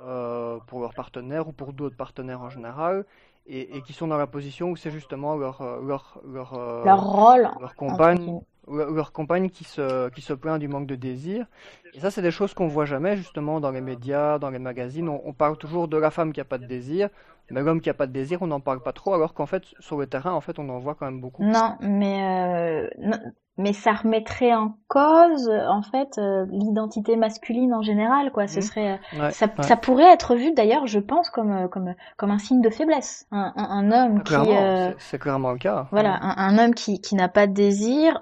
[0.03, 3.05] euh, pour leur partenaire ou pour d'autres partenaires en général,
[3.47, 6.83] et, et, qui sont dans la position où c'est justement leur euh, leur leur, euh,
[6.83, 11.45] leur rôle leur compagne leur, compagne qui se qui se plaint du manque de désir.
[11.93, 15.07] Et ça c'est des choses qu'on voit jamais justement dans les médias dans les magazines.
[15.07, 17.09] On, on parle toujours de la femme qui a pas de désir
[17.49, 19.63] mais l'homme qui a pas de désir on n'en parle pas trop alors qu'en fait
[19.79, 21.43] sur le terrain en fait on en voit quand même beaucoup.
[21.43, 23.17] Non mais euh,
[23.57, 28.47] mais ça remettrait en cause en fait euh, l'identité masculine en général quoi.
[28.47, 28.61] Ce mmh.
[28.61, 32.37] serait euh, ça, ça, pourrait être vu d'ailleurs je pense comme euh, comme comme un
[32.37, 33.25] signe de faiblesse.
[33.31, 35.87] Un, un, homme qui euh, c'est clairement le cas.
[35.91, 38.19] voilà un, un, homme qui qui n'a pas de désir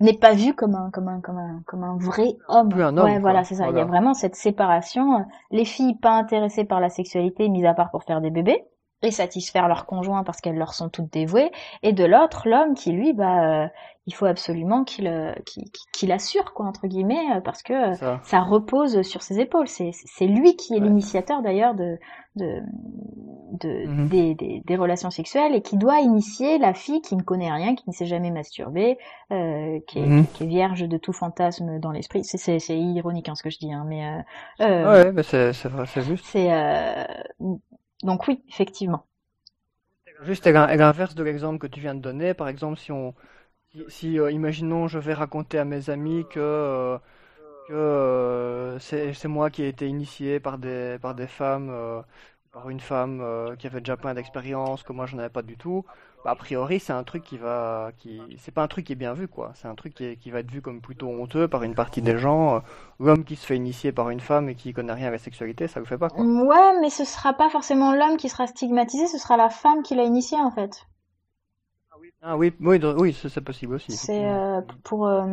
[0.00, 2.96] n'est pas vu comme un comme un comme un comme un vrai homme, Plus un
[2.96, 3.68] homme ouais voilà c'est ça.
[3.70, 5.26] Il y a vraiment cette séparation.
[5.50, 8.64] Les filles pas intéressées par la sexualité mis à part pour faire des bébés
[9.02, 11.50] et satisfaire leurs conjoints parce qu'elles leur sont toutes dévouées,
[11.82, 13.68] et de l'autre l'homme qui lui bah
[14.06, 15.32] il faut absolument qu'il euh,
[15.92, 18.40] qu'il assure quoi entre guillemets euh, parce que ça.
[18.40, 21.98] repose sur ses épaules c'est c'est lui qui est l'initiateur d'ailleurs de
[22.34, 22.62] de,
[23.60, 24.08] de mhm.
[24.08, 27.74] des, des, des, relations sexuelles et qui doit initier la fille qui ne connaît rien
[27.74, 28.96] qui ne s'est jamais masturbée
[29.30, 30.26] euh, qui, est, mhm.
[30.32, 33.58] qui, est, vierge de tout fantasme dans l'esprit c'est c'est ironique hein, ce que je
[33.58, 34.20] dis hein, mais euh,
[34.62, 36.48] euh ouais mais c'est c'est vrai c'est juste c'est
[38.02, 39.06] donc oui effectivement.
[40.22, 43.14] Juste à l'inverse de l'exemple que tu viens de donner par exemple si on
[43.88, 46.98] si, euh, imaginons, je vais raconter à mes amis que, euh,
[47.68, 51.72] que euh, c'est moi qui ai été initié par des, par des femmes,
[52.52, 55.84] par une femme qui avait déjà plein d'expérience, que moi je n'avais pas du tout,
[56.24, 58.96] bah, a priori c'est un truc qui va, qui, c'est pas un truc qui est
[58.96, 59.52] bien vu quoi.
[59.54, 62.18] C'est un truc qui, qui va être vu comme plutôt honteux par une partie des
[62.18, 62.62] gens.
[63.00, 65.68] L'homme qui se fait initier par une femme et qui connaît rien à la sexualité,
[65.68, 66.24] ça le fait pas quoi.
[66.24, 69.94] Ouais, mais ce sera pas forcément l'homme qui sera stigmatisé, ce sera la femme qui
[69.94, 70.86] l'a initié en fait.
[72.24, 73.90] Ah oui, oui, oui c'est possible aussi.
[73.92, 75.26] C'est euh, pour euh,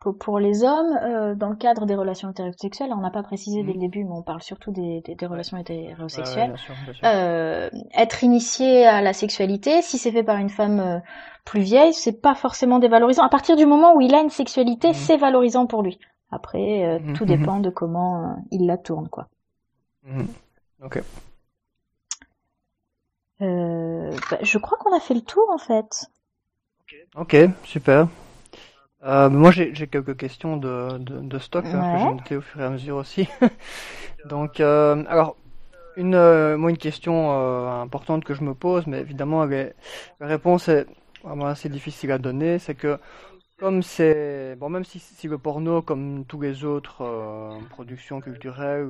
[0.00, 3.72] pour, les hommes, euh, dans le cadre des relations hétérosexuelles, on n'a pas précisé dès
[3.72, 3.82] le mm.
[3.82, 6.56] début, mais on parle surtout des, des, relations hétérosexuelles.
[7.04, 10.98] Euh, être initié à la sexualité, si c'est fait par une femme euh,
[11.44, 13.22] plus vieille, c'est pas forcément dévalorisant.
[13.22, 14.94] À partir du moment où il a une sexualité, mm.
[14.94, 15.98] c'est valorisant pour lui.
[16.30, 17.12] Après, mm.
[17.12, 19.28] tout dépend de comment il la tourne, quoi.
[20.82, 21.02] Ok.
[23.38, 26.10] Bah, je crois qu'on a fait le tour en fait.
[27.16, 28.08] Ok, super.
[29.02, 32.60] Euh, moi, j'ai quelques questions de, de, de stock hein, que j'ai notées au fur
[32.60, 33.28] et à mesure aussi.
[34.26, 35.36] Donc, euh, alors,
[35.96, 37.30] une, euh, moi, une question
[37.80, 40.86] importante que je me pose, mais évidemment, la réponse est
[41.24, 42.98] vraiment assez difficile à donner, c'est que
[43.58, 47.04] comme c'est bon, même si, si, le porno, comme tous les autres
[47.70, 48.88] productions culturelles,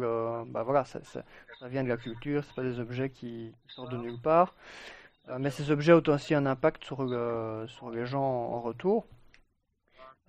[0.49, 1.23] bah voilà, ça, ça,
[1.59, 4.55] ça, vient de la culture, c'est pas des objets qui, qui sortent de nulle part.
[5.39, 9.07] mais ces objets ont aussi un impact sur, le, sur les gens en retour.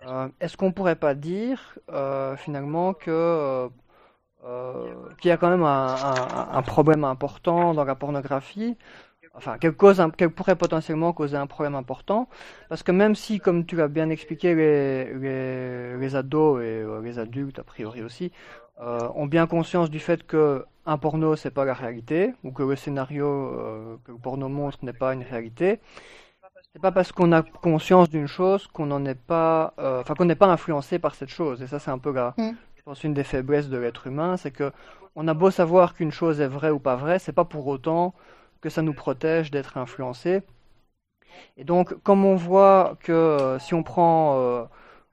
[0.06, 3.68] Euh, est-ce qu'on pourrait pas dire euh, finalement euh,
[5.20, 8.76] qu'il y a quand même un, problème important dans la pornographie?
[9.34, 12.28] Enfin, qu'elle pourrait potentiellement causer un problème important,
[12.68, 17.18] parce que même si, comme tu l'as bien expliqué, les, les, les, ados et les
[17.18, 18.30] adultes, a priori aussi,
[18.78, 22.76] ont bien conscience du fait que un porno c'est pas la réalité, ou que le
[22.76, 25.80] scénario que le porno montre n'est pas une réalité,
[26.72, 30.24] c'est pas parce qu'on a conscience d'une chose qu'on n'en est pas, euh, enfin qu'on
[30.24, 31.62] n'est pas influencé par cette chose.
[31.62, 32.50] Et ça, c'est un peu là, mm.
[32.76, 34.72] je pense, une des faiblesses de l'être humain, c'est que
[35.14, 38.14] on a beau savoir qu'une chose est vraie ou pas vraie, c'est pas pour autant
[38.62, 40.42] que ça nous protège d'être influencé.
[41.58, 44.64] Et donc, comme on voit que euh, si on prend, euh,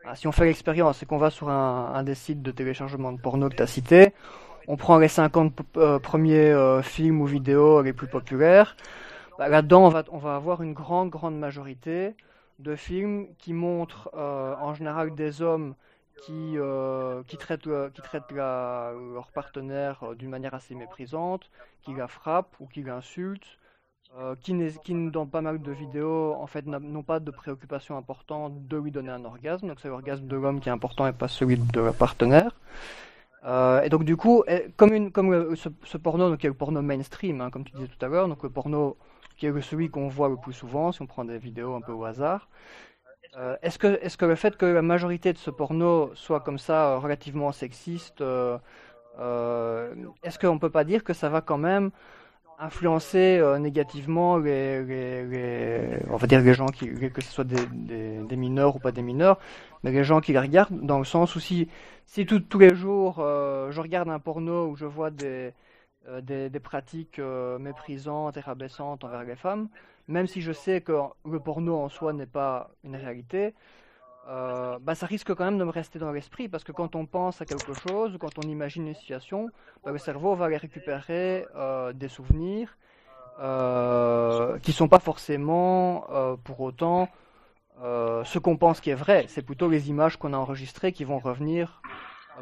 [0.05, 3.11] ah, si on fait l'expérience et qu'on va sur un, un, des sites de téléchargement
[3.11, 4.13] de porno que tu as cité,
[4.69, 5.53] on prend les 50
[6.01, 8.75] premiers films ou vidéos les plus populaires.
[9.39, 12.13] Bah, là-dedans, on va, on va avoir une grande, grande majorité
[12.59, 15.75] de films qui montrent euh, en général des hommes
[16.25, 21.49] qui, euh, qui traitent, euh, qui traitent leur partenaire d'une manière assez méprisante,
[21.83, 23.57] qui la frappent ou qui l'insultent,
[24.41, 28.75] qui, qui, dans pas mal de vidéos, en fait, n'ont pas de préoccupation importante de
[28.75, 29.69] lui donner un orgasme.
[29.69, 32.51] Donc c'est l'orgasme de l'homme qui est important et pas celui de leur partenaire.
[33.45, 34.43] et donc du coup,
[34.75, 37.87] comme, une, comme ce, porno, donc y a le porno mainstream, hein, comme tu disais
[37.87, 38.97] tout à l'heure, donc le porno
[39.39, 41.93] qui est celui qu'on voit le plus souvent, si on prend des vidéos un peu
[41.93, 42.49] au hasard.
[43.37, 46.57] Euh, est-ce que, est que le fait que la majorité de ce porno soit comme
[46.57, 48.57] ça euh, relativement sexiste, euh,
[50.23, 51.91] est-ce qu'on ne peut pas dire que ça va quand même
[52.59, 58.75] influencer négativement les, on va dire les gens qui, que ce soit des, des, mineurs
[58.75, 59.39] ou pas des mineurs,
[59.83, 61.69] mais les gens qui les regardent, dans le sens où si,
[62.05, 65.53] si tous les jours je regarde un porno où je vois des,
[66.07, 69.67] euh, des, pratiques euh, méprisantes et rabaissantes envers les femmes,
[70.07, 70.93] même si je sais que
[71.25, 73.53] le porno en soi n'est pas une réalité,
[74.29, 77.05] euh, bah, ça risque quand même de me rester dans l'esprit parce que quand on
[77.05, 79.49] pense à quelque chose quand on imagine une situation,
[79.83, 81.45] bah, le cerveau va aller récupérer
[81.93, 82.77] des souvenirs
[84.61, 86.05] qui sont pas forcément
[86.45, 87.09] pour autant
[87.81, 89.25] ce qu'on pense qui est vrai.
[89.27, 91.81] C'est plutôt les images qu'on a enregistrées qui vont revenir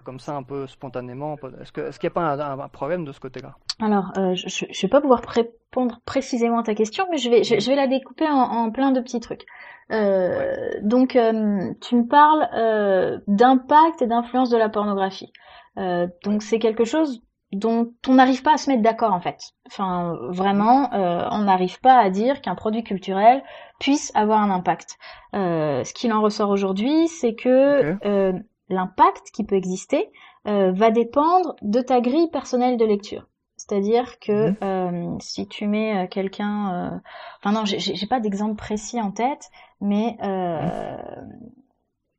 [0.04, 3.56] comme ça un peu spontanément Est-ce qu'il n'y a pas un, problème de ce côté-là?
[3.82, 7.43] Alors, euh, je ne vais pas pouvoir répondre précisément à ta question, mais je vais,
[7.43, 9.45] je, vais la découper en, plein de petits trucs.
[9.91, 15.32] Euh, donc, euh, tu me parles d'impact et d'influence de la pornographie.
[15.76, 17.22] donc, c'est quelque chose
[17.54, 19.39] dont on n'arrive pas à se mettre d'accord en fait.
[19.68, 23.41] Enfin, vraiment, on n'arrive pas à dire qu'un produit culturel
[23.80, 24.98] puisse avoir un impact.
[25.34, 27.98] ce qu'il en ressort aujourd'hui, c'est que
[28.70, 30.11] l'impact qui peut exister
[30.47, 33.28] euh, va dépendre de ta grille personnelle de lecture.
[33.57, 34.57] C'est-à-dire que mhm.
[34.63, 37.01] euh, si tu mets euh, quelqu'un,
[37.39, 39.49] enfin non, j'ai pas d'exemple précis en tête,
[39.82, 40.18] mais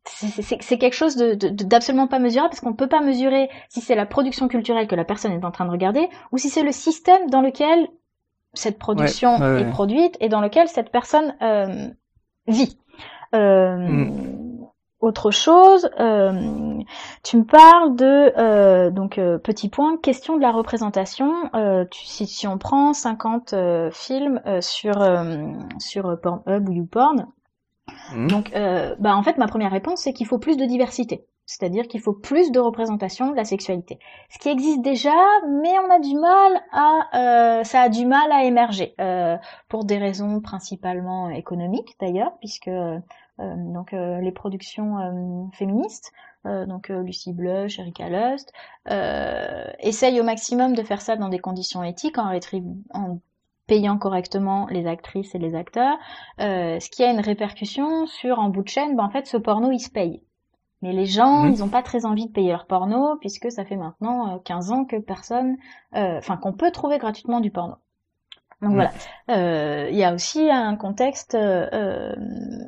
[0.05, 3.95] c'est quelque chose d'absolument de, pas mesurable parce qu'on ne peut pas mesurer si c'est
[3.95, 6.73] la production culturelle que la personne est en train de regarder ou si c'est le
[6.73, 7.89] système dans lequel
[8.55, 11.35] cette production est produite et dans lequel cette personne
[12.47, 12.79] vit.
[13.33, 14.48] Mm.
[15.01, 16.83] Autre chose, euh,
[17.23, 21.33] tu me parles de euh, donc euh, petit point question de la représentation.
[21.89, 23.55] Tu, si, si, on prend 50
[23.93, 25.09] films sur
[25.79, 27.29] sur Pornhub ou YouPorn,
[28.13, 28.27] mmh.
[28.27, 28.53] donc
[28.99, 32.13] bah en fait ma première réponse c'est qu'il faut plus de diversité, c'est-à-dire qu'il faut
[32.13, 34.01] plus de représentation de la sexualité.
[34.31, 35.15] Ce qui existe déjà,
[35.49, 38.97] mais on a du mal à ça a du mal à émerger
[39.69, 42.99] pour des raisons principalement économiques d'ailleurs, puisque euh,
[43.39, 46.13] donc euh, les productions euh, féministes,
[46.45, 48.55] donc Lucy Blush, Erika Lust,
[49.81, 52.33] essayent au maximum de faire ça dans des conditions éthiques en,
[52.95, 53.21] en
[53.67, 55.99] payant correctement les actrices et les acteurs,
[56.39, 59.71] ce qui a une répercussion sur en bout de chaîne, ben, en fait ce porno
[59.73, 60.23] il se paye.
[60.81, 63.77] Mais les gens, ils ont pas très envie de payer leur porno puisque ça fait
[63.77, 65.59] maintenant 15 ans que personne,
[65.93, 67.75] enfin qu'on peut trouver gratuitement du porno.
[68.61, 68.75] Donc mm.
[68.75, 68.91] voilà,
[69.31, 72.15] euh, il y a aussi un contexte euh, euh,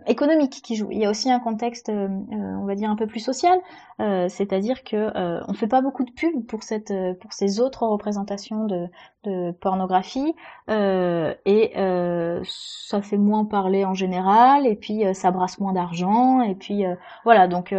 [0.07, 0.88] économique qui joue.
[0.93, 3.59] Il y a aussi un contexte, on va dire un peu plus social,
[3.99, 5.11] c'est-à-dire que
[5.49, 8.86] on fait pas beaucoup de pubs pour cette, pour ces autres représentations de,
[9.24, 10.34] de pornographie
[10.68, 11.72] et
[12.45, 16.84] ça fait moins parler en général et puis ça brasse moins d'argent et puis
[17.24, 17.49] voilà.
[17.49, 17.74] Donc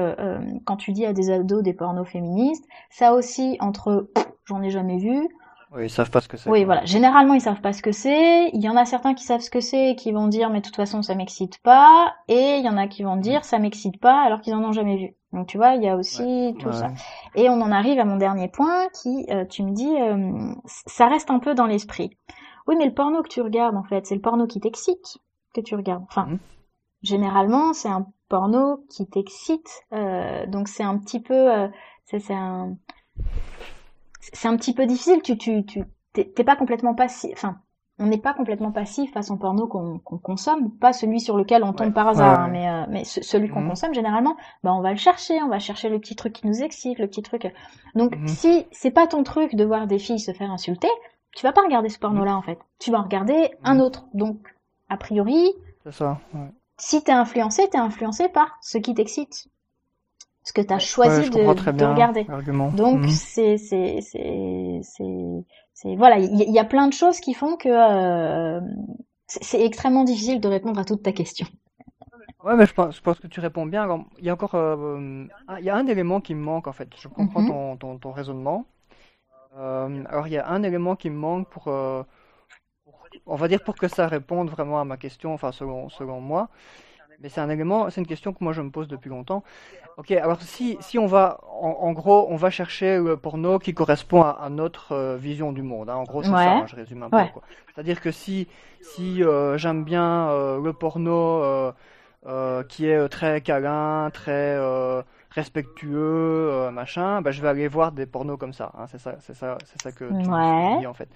[0.66, 4.10] quand tu dis à des ados des pornos féministes, ça aussi entre
[4.46, 5.30] j'en ai jamais vu
[5.74, 6.50] oui, ils savent pas ce que c'est.
[6.50, 6.84] Oui, voilà.
[6.84, 8.50] Généralement, ils savent pas ce que c'est.
[8.50, 10.60] Il y en a certains qui savent ce que c'est et qui vont dire, mais
[10.60, 12.14] de toute façon, ça m'excite pas.
[12.28, 14.74] Et il y en a qui vont dire, ça m'excite pas, alors qu'ils en ont
[14.74, 15.16] jamais vu.
[15.32, 16.90] Donc, tu vois, il y a aussi tout ça.
[17.36, 21.08] Et on en arrive à mon dernier point, qui, euh, tu me dis, euh, ça
[21.08, 22.18] reste un peu dans l'esprit.
[22.68, 25.20] Oui, mais le porno que tu regardes, en fait, c'est le porno qui t'excite
[25.54, 26.04] que tu regardes.
[26.10, 26.40] Enfin, mhm.
[27.02, 29.70] généralement, c'est un porno qui t'excite.
[29.94, 31.50] Euh, donc, c'est un petit peu,
[32.08, 32.76] c'est un
[34.34, 35.22] c'est un petit peu difficile.
[35.22, 37.32] Tu, tu, tu, t'es pas complètement passif.
[37.34, 37.58] Enfin,
[38.02, 41.72] on n'est pas complètement passif face au porno qu'on consomme, pas celui sur lequel on
[41.72, 43.70] tombe par hasard, mais, euh, mais celui qu'on mhm.
[43.70, 46.64] consomme généralement, bah on va le chercher, on va chercher le petit truc qui nous
[46.64, 47.54] excite, le petit truc.
[47.94, 48.28] Donc mhm.
[48.28, 50.90] si c'est pas ton truc de voir des filles se faire insulter,
[51.36, 52.58] tu vas pas regarder ce porno-là en fait.
[52.80, 53.82] Tu vas regarder un mhm.
[53.82, 54.06] autre.
[54.16, 54.40] Donc
[54.90, 55.54] a priori,
[55.92, 56.20] ça.
[56.78, 59.48] Si t'es influencé, t'es influencé par ce qui t'excite
[60.44, 62.26] ce que tu as choisi de, de, regarder.
[62.76, 63.10] Donc mhm.
[63.10, 64.82] c'est c'est c'est
[65.74, 68.62] c'est voilà, il y, a plein de choses qui font que euh,
[69.26, 71.48] c'est extrêmement difficile de répondre à toute ta question.
[72.44, 74.06] Ouais, mais je pense, je pense que tu réponds bien.
[74.20, 75.26] il y a encore, euh,
[75.58, 76.90] il y a un élément qui me manque en fait.
[76.98, 77.48] Je comprends mhm.
[77.48, 78.66] ton, ton, ton, raisonnement.
[79.58, 82.06] Euh, alors il y a un élément qui me manque pour, pour,
[83.26, 86.50] on va dire pour que ça réponde vraiment à ma question, enfin selon selon moi.
[87.22, 89.44] Mais c'est un élément, c'est une question que moi je me pose depuis longtemps.
[89.98, 94.24] Ok, alors si, si on va, en, gros, on va chercher le porno qui correspond
[94.24, 95.90] à, notre euh, vision du monde.
[95.90, 95.96] Hein.
[95.96, 97.18] En gros, c'est ça, hein, je résume un peu.
[97.74, 98.48] C'est-à-dire que si,
[98.82, 101.74] si euh, j'aime bien euh, le porno
[102.70, 104.58] qui est très câlin, très
[105.30, 108.72] respectueux, machin, bah, je vais aller voir des pornos comme ça.
[108.78, 108.86] Hein.
[108.88, 111.10] C'est ça, c'est ça, c'est ça que tu, dis en fait.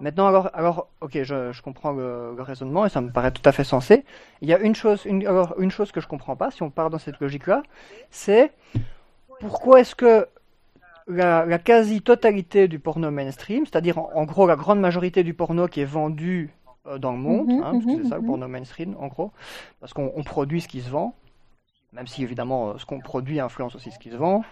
[0.00, 3.52] Maintenant, alors, alors ok, je, je comprends le, raisonnement et ça me paraît tout à
[3.52, 4.04] fait sensé.
[4.40, 6.70] Il y a une chose, une, alors, une chose que je comprends pas, si on
[6.70, 7.62] part dans cette logique-là,
[8.10, 8.52] c'est
[9.40, 10.26] pourquoi est-ce que
[11.06, 15.80] la, la quasi-totalité du porno mainstream, c'est-à-dire en, gros la grande majorité du porno qui
[15.80, 16.50] est vendu
[16.86, 19.08] euh, dans le monde, mhm, hein, parce que c'est ça le mhm, porno mainstream en
[19.08, 19.32] gros,
[19.80, 21.14] parce qu'on produit ce qui se vend,
[21.92, 24.44] même si évidemment euh, ce qu'on produit influence aussi ce qui se vend,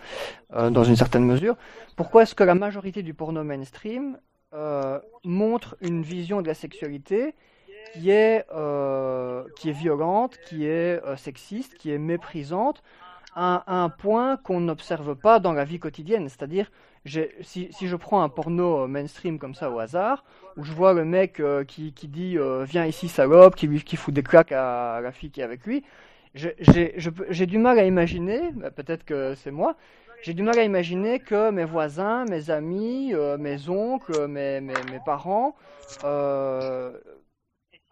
[0.54, 1.56] euh, dans une certaine mesure.
[1.96, 4.18] Pourquoi est-ce que la majorité du porno mainstream
[4.54, 7.34] euh, montre une vision de la sexualité
[7.94, 12.82] qui est, euh, qui est violente, qui est euh, sexiste, qui est méprisante,
[13.34, 16.28] à, un point qu'on n'observe pas dans la vie quotidienne.
[16.28, 16.70] C'est-à-dire,
[17.06, 20.22] si, si, je prends un porno mainstream comme ça au hasard,
[20.58, 24.22] où je vois le mec qui, qui, dit viens ici salope, qui, qui fout des
[24.22, 25.82] claques à, la fille qui est avec lui,
[26.34, 29.76] j'ai du mal à imaginer, bah, peut-être que c'est moi,
[30.22, 34.72] j'ai du mal à imaginer que mes voisins, mes amis, euh, mes oncles, mes, mes,
[35.04, 35.56] parents
[36.04, 36.92] euh,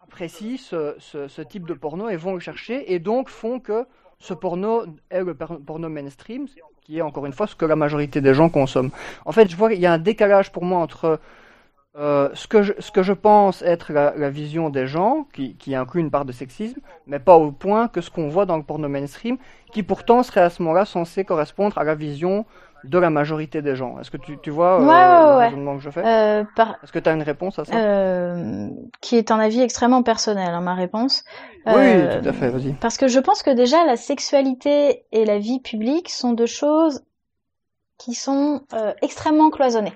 [0.01, 3.85] apprécient ce, ce, type de porno et vont le chercher et donc font que
[4.17, 6.47] ce porno est le porno mainstream,
[6.81, 8.91] qui est encore une fois ce que la majorité des gens consomment.
[9.25, 11.19] En fait, je vois qu'il y a un décalage pour moi entre
[11.97, 15.55] euh, ce, que je, ce que je pense être la, la vision des gens, qui,
[15.55, 18.57] qui, inclut une part de sexisme, mais pas au point que ce qu'on voit dans
[18.57, 19.37] le porno mainstream,
[19.71, 22.45] qui pourtant serait à ce moment-là censé correspondre à la vision
[22.83, 23.99] de la majorité des gens.
[23.99, 26.03] Est-ce que tu, tu vois euh, le raisonnement que je fais?
[26.05, 26.77] Euh, par...
[26.81, 27.75] Est-ce que tu as une réponse à ça?
[27.75, 28.69] Euh,
[29.01, 31.23] Qui est un avis extrêmement personnel, hein, ma réponse.
[31.65, 32.73] Oui, euh, tout à fait, vas-y.
[32.73, 37.03] Parce que je pense que déjà, la sexualité et la vie publique sont deux choses
[37.97, 38.61] qui sont
[39.03, 39.93] extrêmement cloisonnées.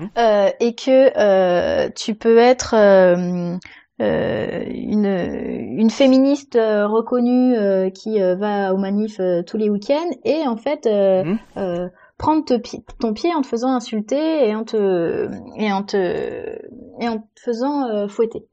[0.00, 0.10] Mhm.
[0.18, 3.58] Euh, et que euh, tu peux être euh,
[3.98, 11.90] une, une féministe reconnue qui va au manif tous les week-ends et en fait mhm.
[12.16, 12.44] prendre
[13.00, 15.96] ton pied en te faisant insulter et en te et en te
[17.00, 18.46] et en te faisant fouetter.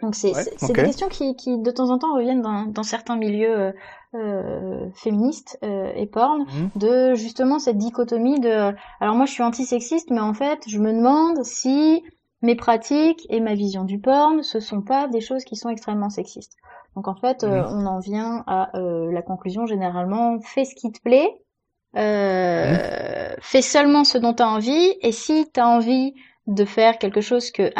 [0.00, 3.74] Donc c'est des questions qui, qui de temps en temps reviennent dans, dans certains milieux
[4.14, 6.70] euh, féministe euh, et porn, mhm.
[6.76, 10.92] de justement cette dichotomie de alors moi je suis antisexiste mais en fait je me
[10.92, 12.02] demande si
[12.42, 16.10] mes pratiques et ma vision du porn ce sont pas des choses qui sont extrêmement
[16.10, 16.56] sexistes.
[16.94, 17.68] Donc en fait euh, mhm.
[17.70, 21.30] on en vient à euh, la conclusion généralement fais ce qui te plaît,
[21.94, 23.36] mhm.
[23.40, 26.12] fais seulement ce dont tu as envie et si tu as envie
[26.46, 27.70] de faire quelque chose que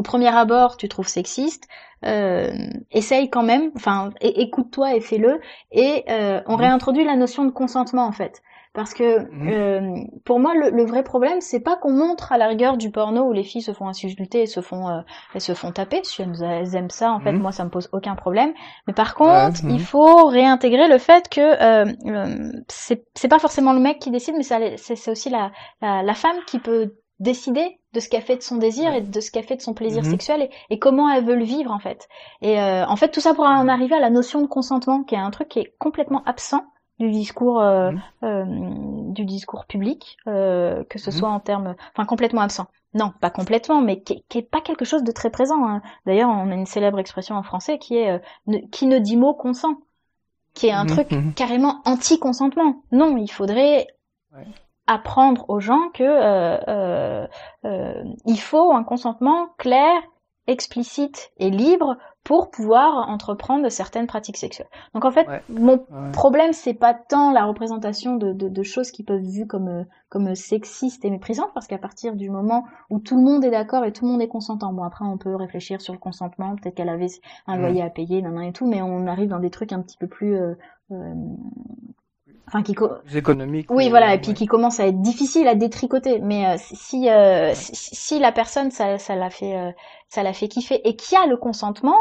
[0.00, 1.68] au premier abord tu trouves sexiste,
[2.06, 2.50] euh,
[2.90, 5.40] essaye quand même, enfin écoute-toi et fais-le.
[5.72, 8.40] Et euh, on réintroduit la notion de consentement en fait.
[8.72, 9.48] Parce que mhm.
[9.48, 13.24] euh, pour moi, le, vrai problème, c'est pas qu'on montre à la rigueur du porno
[13.24, 16.00] où les filles se font insulter et se font, euh, se font taper.
[16.04, 17.42] Si elles, aiment ça, en fait, mhm.
[17.42, 18.54] moi, ça me pose aucun problème.
[18.86, 23.80] Mais par contre, il faut réintégrer le fait que euh, euh c'est pas forcément le
[23.80, 25.50] mec qui décide, mais c'est aussi la,
[25.82, 29.20] la, la femme qui peut décider de ce qu'elle fait de son désir et de
[29.20, 31.78] ce qu'elle fait de son plaisir sexuel et, et, comment elle veut le vivre en
[31.78, 32.08] fait.
[32.40, 35.14] Et euh, en fait tout ça pour en arriver à la notion de consentement qui
[35.14, 36.64] est un truc qui est complètement absent
[37.00, 38.00] du discours euh, mhm.
[38.24, 38.44] euh,
[39.12, 41.16] du discours public, euh, que ce mhm.
[41.16, 42.66] soit en termes, enfin complètement absent.
[42.92, 45.64] Non, pas complètement, mais qui, qui est pas quelque chose de très présent.
[45.66, 45.80] Hein.
[46.06, 48.20] D'ailleurs, on a une célèbre expression en français qui est
[48.70, 49.76] qui ne dit mot consent,
[50.54, 50.90] qui est un mhm.
[50.90, 52.82] truc carrément anti-consentement.
[52.92, 53.86] Non, il faudrait
[54.90, 57.26] apprendre aux gens que
[57.64, 60.02] il faut un consentement clair,
[60.46, 64.68] explicite et libre pour pouvoir entreprendre certaines pratiques sexuelles.
[64.94, 69.04] Donc en fait, mon problème c'est pas tant la représentation de, de, de, choses qui
[69.04, 73.16] peuvent être vues comme comme sexistes et méprisantes, parce qu'à partir du moment où tout
[73.16, 75.80] le monde est d'accord et tout le monde est consentant, bon après on peut réfléchir
[75.80, 77.06] sur le consentement, peut-être qu'elle avait
[77.46, 79.96] un loyer à payer, nan, et tout, mais on arrive dans des trucs un petit
[79.96, 80.54] peu plus euh,
[80.90, 81.14] euh
[82.52, 82.74] enfin qui
[83.16, 86.18] économique oui voilà et puis qui commence à être difficile à détricoter.
[86.18, 89.70] Mais euh, si, euh, si, si la personne ça ça l'a fait euh,
[90.08, 91.96] ça l'a fait kiffer et qui a le consentement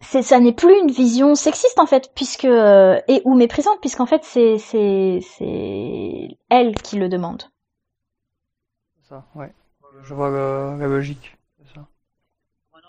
[0.00, 4.24] c'est ça n'est plus une vision sexiste en fait puisque et ou méprisante puisqu'en fait
[4.24, 7.42] c'est c'est c'est elle qui le demande.
[9.08, 9.52] Ça ouais.
[10.02, 11.36] Je vois la, logique
[11.74, 11.86] ça.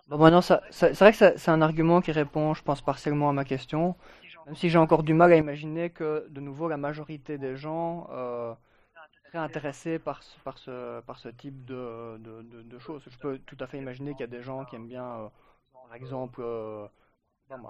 [0.10, 3.30] Bon, maintenant, ça, ça c'est vrai que c'est un argument qui répond, je pense, partiellement
[3.30, 3.96] à ma question.
[4.50, 8.08] Même si j'ai encore du mal à imaginer que, de nouveau, la majorité des gens
[8.10, 8.52] euh,
[9.28, 13.04] seraient intéressés par, ce, type de, choses.
[13.06, 15.28] Je peux tout à fait imaginer qu'il y a des gens qui aiment bien, euh,
[15.72, 16.88] par exemple, euh,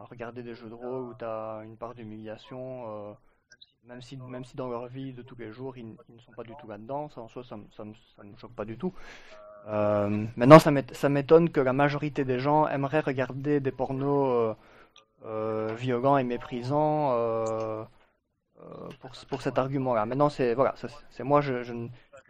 [0.09, 3.13] regarder des jeux de rôle où tu as une part d'humiliation, euh,
[3.83, 6.43] même, si, même si dans leur vie de tous les jours, ils, ne sont pas
[6.43, 7.09] du tout là-dedans.
[7.17, 8.93] En soi, ça ne me choque pas du tout.
[9.67, 14.55] maintenant, ça m'étonne que la majorité des gens aimeraient regarder des pornos
[15.75, 17.83] violent et méprisant euh,
[18.61, 18.63] euh,
[18.99, 20.05] pour, pour cet argument-là.
[20.05, 20.75] Maintenant, c'est voilà,
[21.09, 21.87] c'est moi, je, je, ne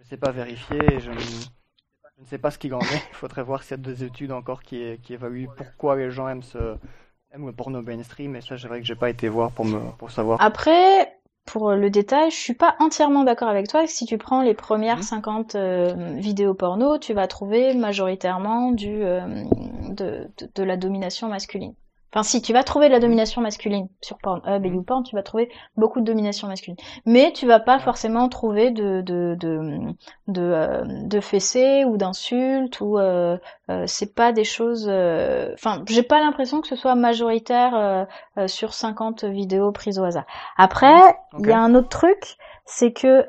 [0.10, 3.04] sais pas vérifier, je ne, je ne sais pas ce qu'il en est.
[3.10, 6.28] Il faudrait voir s'il y a des études encore qui, qui évaluent pourquoi les gens
[6.28, 6.76] aiment, ce,
[7.34, 8.36] aiment le porno mainstream.
[8.36, 10.40] Et ça, c'est vrai que j'ai pas été voir pour me pour savoir.
[10.42, 11.16] Après,
[11.46, 13.88] pour le détail, je suis pas entièrement d'accord avec toi.
[13.88, 16.20] Si tu prends les premières 50 mmh.
[16.20, 21.74] vidéos porno, tu vas trouver majoritairement du de, de, la domination masculine.
[22.12, 24.76] Enfin, si tu vas trouver de la domination masculine sur Pornhub et mm.
[24.76, 26.78] YouPorn, tu vas trouver beaucoup de domination masculine.
[27.06, 29.80] Mais tu vas pas forcément trouver de de de
[30.28, 33.38] de, euh, de fessées ou d'insultes ou euh,
[33.70, 34.88] euh, c'est pas des choses.
[34.90, 38.08] Euh, enfin, j'ai pas l'impression que ce soit majoritaire
[38.48, 40.26] sur 50 vidéos prises au hasard.
[40.58, 41.00] Après,
[41.38, 43.26] il y a un autre truc, c'est que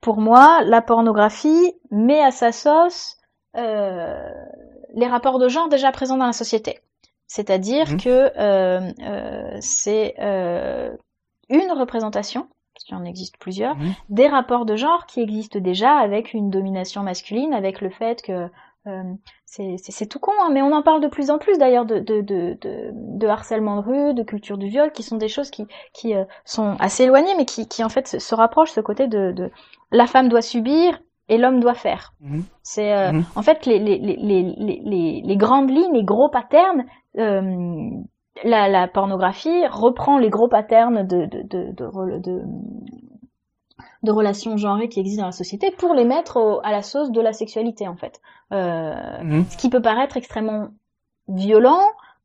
[0.00, 3.16] pour moi, la pornographie met à sa sauce
[4.94, 6.80] les rapports de genre déjà présents dans la société.
[7.26, 8.00] C'est-à-dire mhm.
[8.00, 10.94] que euh, euh, c'est euh,
[11.48, 13.94] une représentation, parce qu'il en existe plusieurs, mhm.
[14.10, 18.48] des rapports de genre qui existent déjà avec une domination masculine, avec le fait que
[18.88, 19.14] euh,
[19.46, 22.20] c'est tout con, hein, mais on en parle de plus en plus d'ailleurs de, de,
[22.20, 26.14] de, de, harcèlement de rue, de culture du viol, qui sont des choses qui, qui
[26.14, 29.50] euh, sont assez éloignées, mais qui, qui en fait se, se rapprochent ce côté de
[29.90, 31.00] la femme doit subir
[31.32, 32.12] et l'homme doit faire.
[32.20, 32.44] Mhm.
[32.62, 33.24] C'est euh, mhm.
[33.34, 36.84] en fait les, les, les, les, les, grandes lignes, les gros patterns.
[37.18, 37.88] Euh,
[38.44, 42.42] la, la, pornographie reprend les gros patterns de, de, de, de, de,
[44.02, 47.20] de relations genrées qui existent dans la société pour les mettre à la sauce de
[47.20, 48.20] la sexualité en fait.
[48.52, 49.44] Euh, mhm.
[49.46, 50.68] Ce qui peut paraître extrêmement
[51.28, 51.82] violent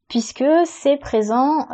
[0.09, 1.67] puisque c'est présent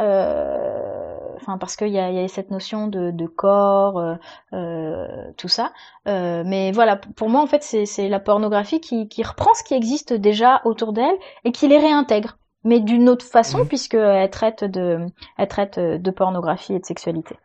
[1.43, 4.15] enfin parce qu'il y a, y a, cette notion de, de corps, euh,
[4.53, 5.73] euh, tout ça.
[6.07, 9.73] Euh, mais voilà, pour moi en fait c'est la pornographie qui, qui reprend ce qui
[9.73, 13.67] existe déjà autour d'elle et qui les réintègre, mais d'une autre façon mmh.
[13.67, 15.05] puisque elle traite de,
[15.37, 17.35] elle traite de pornographie et de sexualité.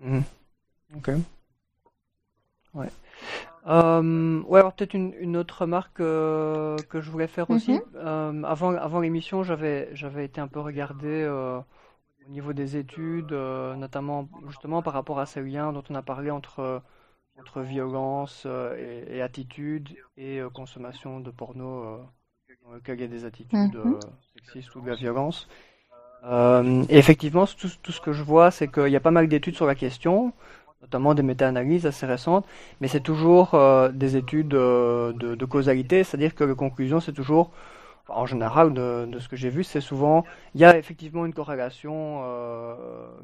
[0.00, 0.20] Mmh.
[0.96, 1.10] Ok.
[2.74, 2.88] Ouais.
[3.68, 7.72] Euh, ouais, alors peut-être une, une, autre remarque euh, que je voulais faire aussi.
[7.72, 7.82] Mmh.
[7.96, 11.60] Euh, avant avant l'émission, j'avais j'avais été un peu regardé euh,
[12.28, 16.02] au niveau des études, euh, notamment justement par rapport à ces liens dont on a
[16.02, 16.82] parlé entre,
[17.40, 21.98] entre violence euh, et, attitude et euh, consommation de porno
[22.64, 23.98] dans lequel il y a des attitudes mhm.
[24.34, 25.48] sexistes ou de la violence.
[26.24, 29.56] et effectivement, tout, tout, ce que je vois, c'est qu'il y a pas mal d'études
[29.56, 30.32] sur la question.
[30.82, 32.46] notamment des méta-analyses assez récentes,
[32.80, 37.50] mais c'est toujours euh, des études de, de, causalité, c'est-à-dire que les conclusions, c'est toujours,
[38.08, 42.22] en général, de, ce que j'ai vu, c'est souvent, il y a effectivement une corrélation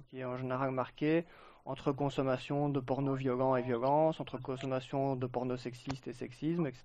[0.09, 1.25] qui est en général marquée
[1.67, 6.85] entre consommation de porno violent et violence, entre consommation de porno sexiste et sexisme, etc.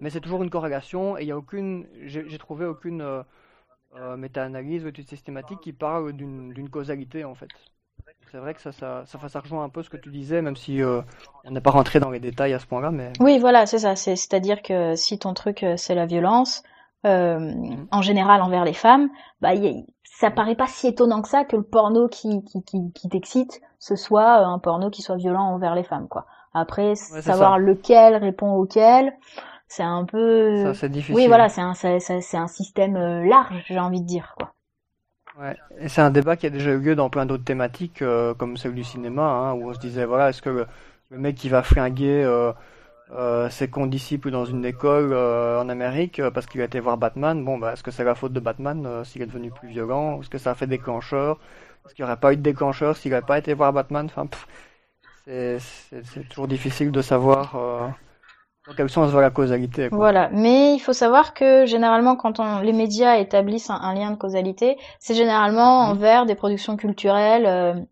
[0.00, 3.22] Mais c'est toujours une corrélation et il y a aucune, j'ai trouvé aucune euh,
[3.96, 7.50] euh, méta-analyse ou étude systématique qui parle d'une causalité en fait.
[8.32, 10.56] C'est vrai que ça, ça, ça, ça, rejoint un peu ce que tu disais, même
[10.56, 11.02] si euh,
[11.44, 12.90] on n'est pas rentré dans les détails à ce point-là.
[12.90, 13.12] Mais...
[13.20, 13.94] Oui, voilà, c'est ça.
[13.94, 16.62] C'est-à-dire que si ton truc c'est la violence,
[17.04, 17.86] mm.
[17.90, 19.08] en général envers les femmes,
[19.40, 22.92] bah, y ça paraît pas si étonnant que ça que le porno qui, qui, qui,
[22.92, 26.26] qui t'excite, ce soit un porno qui soit violent envers les femmes, quoi.
[26.54, 29.12] Après, savoir lequel répond auquel,
[29.66, 30.72] c'est un peu.
[30.74, 31.16] c'est difficile.
[31.16, 34.52] Oui, voilà, c'est un, c'est, un système euh, large, j'ai envie de dire, quoi.
[35.40, 38.34] Ouais, et c'est un débat qui a déjà eu lieu dans plein d'autres thématiques, euh,
[38.34, 40.66] comme celle du cinéma, hein, où on se disait, voilà, est-ce que le,
[41.10, 42.52] mec qui va fringuer euh,
[43.12, 47.58] euh, ses condisciples dans une école en Amérique parce qu'il a été voir Batman, bon,
[47.58, 50.20] bah, est-ce que c'est la faute de Batman s'il est devenu plus violent?
[50.20, 51.38] Est-ce que ça a fait déclencheur?
[51.84, 54.06] Est-ce qu'il n'y aurait pas eu de déclencheur s'il n'avait pas été voir Batman?
[54.06, 54.26] Enfin,
[55.24, 57.54] c'est, c'est, toujours difficile de savoir
[58.66, 62.60] dans quel sens va la causalité Voilà, mais il faut savoir que généralement quand on,
[62.60, 65.90] les médias établissent un, lien de causalité, c'est généralement mhm.
[65.90, 67.86] envers des productions culturelles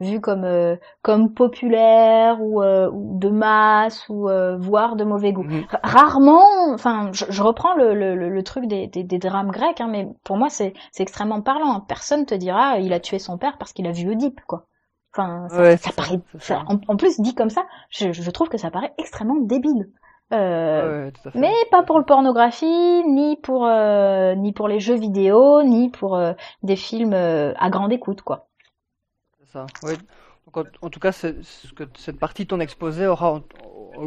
[0.00, 4.28] euh, euh, vues comme euh, comme populaires ou, ou, de masse ou
[4.58, 5.44] voire de mauvais goût.
[5.44, 5.66] Mhm.
[5.82, 10.08] Rarement, enfin, je, reprends le, le, le, truc des, des, des, drames grecs, hein, mais
[10.24, 11.80] pour moi c'est extrêmement parlant.
[11.80, 14.66] Personne te dira il a tué son père parce qu'il a vu Oedipe, quoi.
[15.16, 16.20] Enfin, ça, paraît,
[16.68, 19.88] en, plus dit comme ça, je, je, trouve que ça paraît extrêmement débile.
[20.32, 25.88] Euh, mais pas pour le pornographie, ni pour euh, ni pour les jeux vidéo, ni
[25.88, 28.47] pour euh, des films euh, à grande écoute, quoi.
[30.82, 33.42] En, tout cas, cette partie de ton exposé aura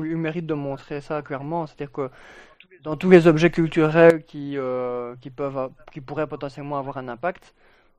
[0.03, 2.09] eu mérite de montrer ça clairement, c'est-à-dire que
[2.83, 4.57] dans tous les objets culturels qui
[5.21, 7.53] qui pourraient potentiellement avoir un impact,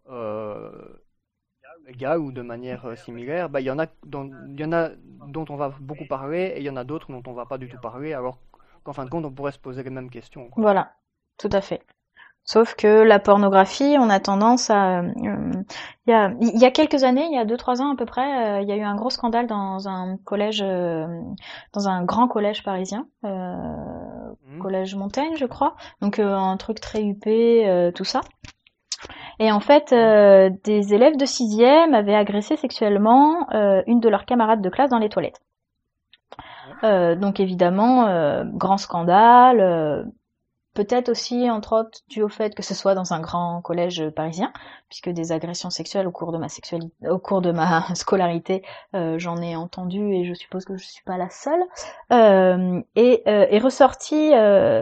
[0.09, 0.71] euh,
[1.87, 6.07] égal ou de manière euh, similaire, bah, il y en a dont, on va beaucoup
[6.07, 8.39] parler et il y en a d'autres dont on va pas du tout parler, alors
[8.85, 10.51] qu'en fin de compte, on pourrait se poser les mêmes questions.
[10.57, 10.95] Voilà,
[11.39, 11.83] tout à fait.
[12.45, 15.01] Sauf que la pornographie, on a tendance à...
[15.01, 15.13] Euh,
[16.07, 17.97] il, y a, il y a quelques années, il y a deux trois ans à
[17.97, 22.05] peu près, euh, il y a eu un gros scandale dans un collège, dans un
[22.05, 24.59] grand collège parisien, mmh.
[24.61, 25.77] collège Montaigne, je crois.
[26.01, 28.21] Donc un truc très huppé, tout ça.
[29.39, 34.25] Et en fait, euh, des élèves de sixième avaient agressé sexuellement euh, une de leurs
[34.25, 35.41] camarades de classe dans les toilettes.
[36.85, 40.13] Euh, donc évidemment, grand scandale.
[40.75, 44.53] Peut-être aussi, entre autres, dû au fait que ce soit dans un grand collège parisien,
[44.89, 48.63] puisque des agressions sexuelles au cours de ma scolarité,
[48.93, 51.63] j'en ai entendu et je suppose que je suis pas la seule.
[52.97, 54.31] et est ressorti,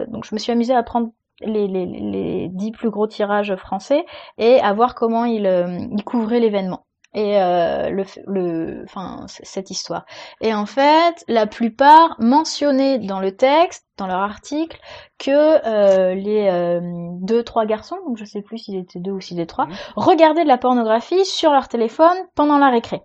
[0.09, 1.11] donc je me suis amusée à prendre
[1.41, 4.05] les, les, dix plus gros tirages français
[4.39, 9.71] et à voir comment il, euh, il couvrait l'événement et euh, le, le, enfin cette
[9.71, 10.07] histoire.
[10.41, 14.79] Et en fait, la plupart mentionnaient dans le texte, dans leur article,
[15.19, 16.81] que euh, les euh,
[17.21, 19.75] deux trois garçons, donc je sais plus s'ils étaient deux ou s'ils étaient trois, mmh.
[19.97, 23.03] regardaient de la pornographie sur leur téléphone pendant la récré.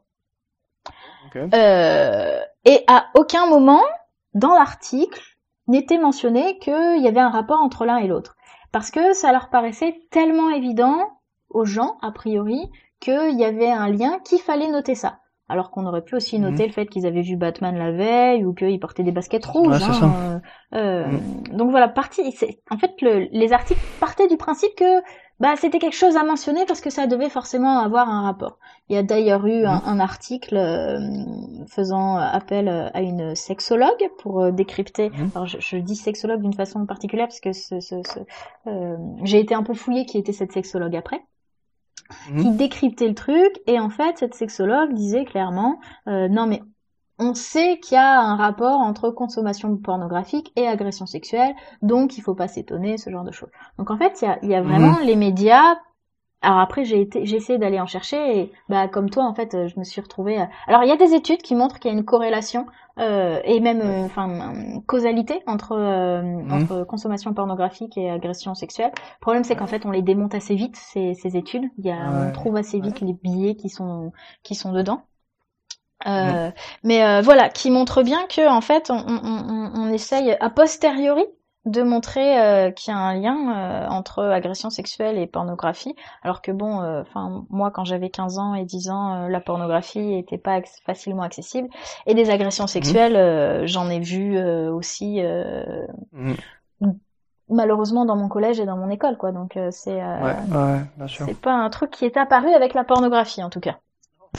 [1.36, 3.84] Euh, et à aucun moment
[4.34, 5.22] dans l'article
[5.68, 8.36] n'était mentionné qu'il y avait un rapport entre l'un et l'autre.
[8.72, 11.20] Parce que ça leur paraissait tellement évident
[11.50, 12.70] aux gens, a priori,
[13.06, 15.20] qu'il y avait un lien qu'il fallait noter ça.
[15.48, 16.68] Alors qu'on aurait pu aussi noter mhm.
[16.70, 19.84] le fait qu'ils avaient vu Batman la veille ou qu'ils portaient des baskets rouges.
[19.84, 20.42] Hein,
[20.74, 21.56] euh, euh, mhm.
[21.56, 22.36] Donc voilà, partie.
[22.72, 25.02] En fait, le, les articles partaient du principe que
[25.40, 28.58] bah c'était quelque chose à mentionner parce que ça devait forcément avoir un rapport.
[28.90, 30.02] Il y a d'ailleurs eu un, mhm.
[30.02, 31.00] article euh,
[31.68, 35.12] faisant appel à une sexologue pour décrypter.
[35.36, 37.96] Alors je, dis sexologue d'une façon particulière parce que ce, ce,
[38.66, 41.22] euh, j'ai été un peu fouillée qui était cette sexologue après.
[42.30, 42.42] Mhm.
[42.42, 46.62] qui décryptait le truc et en fait cette sexologue disait clairement non mais
[47.18, 52.22] on sait qu'il y a un rapport entre consommation pornographique et agression sexuelle, donc il
[52.22, 53.50] faut pas s'étonner, ce genre de choses.
[53.78, 55.06] Donc en fait, il y a, vraiment mhm.
[55.06, 55.76] les médias.
[56.42, 59.68] Alors après, j'ai été, j'ai essayé d'aller en chercher et bah comme toi, en fait,
[59.68, 60.38] je me suis retrouvée.
[60.68, 62.68] Alors il y a des études qui montrent qu'il y a une corrélation
[62.98, 64.54] euh, et même, euh, enfin,
[64.88, 66.52] causalité entre euh, mhm.
[66.52, 68.92] entre consommation pornographique et agression sexuelle.
[68.96, 71.66] Le problème, c'est qu'en fait, on les démonte assez vite ces, ces études.
[71.78, 74.12] Il y a, on trouve assez vite les billets qui sont
[74.44, 75.02] qui sont dedans.
[76.08, 76.52] Euh,
[76.84, 81.24] mais euh, voilà, qui montre bien que en fait, on, on, on, essaye a posteriori
[81.66, 86.42] de montrer euh, qu'il y a un lien euh, entre agression sexuelle et pornographie, alors
[86.42, 90.38] que bon, euh, enfin moi quand j'avais 15 ans et 10 ans, la pornographie était
[90.38, 91.70] pas facilement accessible,
[92.06, 94.40] et des agressions sexuelles, j'en ai vu
[94.70, 95.22] aussi.
[96.14, 96.34] Mmh.
[97.48, 99.32] Malheureusement dans mon collège et dans mon école, quoi.
[99.32, 103.60] Donc c'est ouais, c'est pas un truc qui est apparu avec la pornographie en tout
[103.60, 103.78] cas.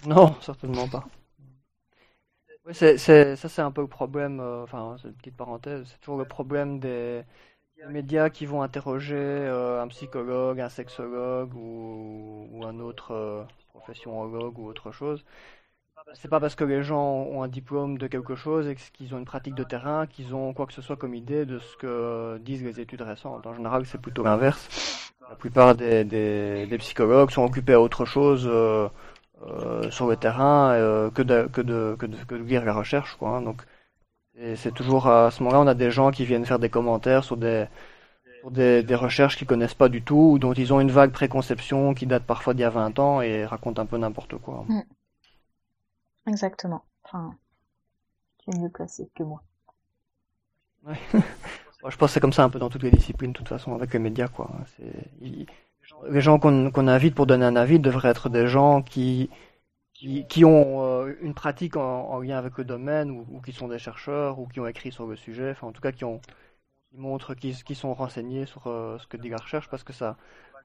[0.06, 1.04] Non, certainement pas.
[2.66, 6.00] Oui, c'est, ça c'est un peu le problème, euh, enfin c'est une petite parenthèse, c'est
[6.00, 7.22] toujours le problème des,
[7.90, 13.44] médias qui vont interroger euh, un psychologue, un sexologue ou, un autre euh,
[14.56, 15.24] ou autre chose.
[16.14, 19.18] C'est pas parce que les gens ont un diplôme de quelque chose et qu'ils ont
[19.18, 22.38] une pratique de terrain qu'ils ont quoi que ce soit comme idée de ce que
[22.38, 23.46] disent les études récentes.
[23.46, 25.12] En général, c'est plutôt l'inverse.
[25.28, 28.48] La plupart des, des, des, psychologues sont occupés à autre chose.
[29.42, 32.72] Euh, sur le terrain euh, que, de, que, de, que, de, que de lire la
[32.72, 33.16] recherche.
[33.16, 33.42] Quoi, hein.
[33.42, 33.62] Donc
[34.56, 37.38] c'est toujours à ce moment-là, on a des gens qui viennent faire des commentaires sur
[37.38, 37.66] des,
[38.40, 41.12] sur des, des recherches qu'ils connaissent pas du tout, ou dont ils ont une vague
[41.12, 44.64] préconception qui date parfois d'il y a 20 ans et racontent un peu n'importe quoi.
[44.68, 44.82] Mm.
[46.28, 46.84] Exactement.
[47.04, 47.34] Enfin,
[48.38, 49.42] tu es mieux placé que moi.
[50.86, 50.96] Ouais.
[51.12, 53.74] je pense que c'est comme ça un peu dans toutes les disciplines, de toute façon,
[53.74, 54.50] avec les médias, quoi.
[54.76, 55.10] C'est,
[56.08, 59.30] les gens qu'on invite pour donner un avis devraient être des gens qui,
[59.92, 64.38] qui, ont euh, une pratique en, lien avec le domaine ou, qui sont des chercheurs
[64.38, 66.20] ou qui ont écrit sur le sujet, enfin en tout cas qui ont
[66.90, 69.92] qui montrent qui, qui sont renseignés sur euh, ce que dit la recherche parce que
[69.92, 70.16] ça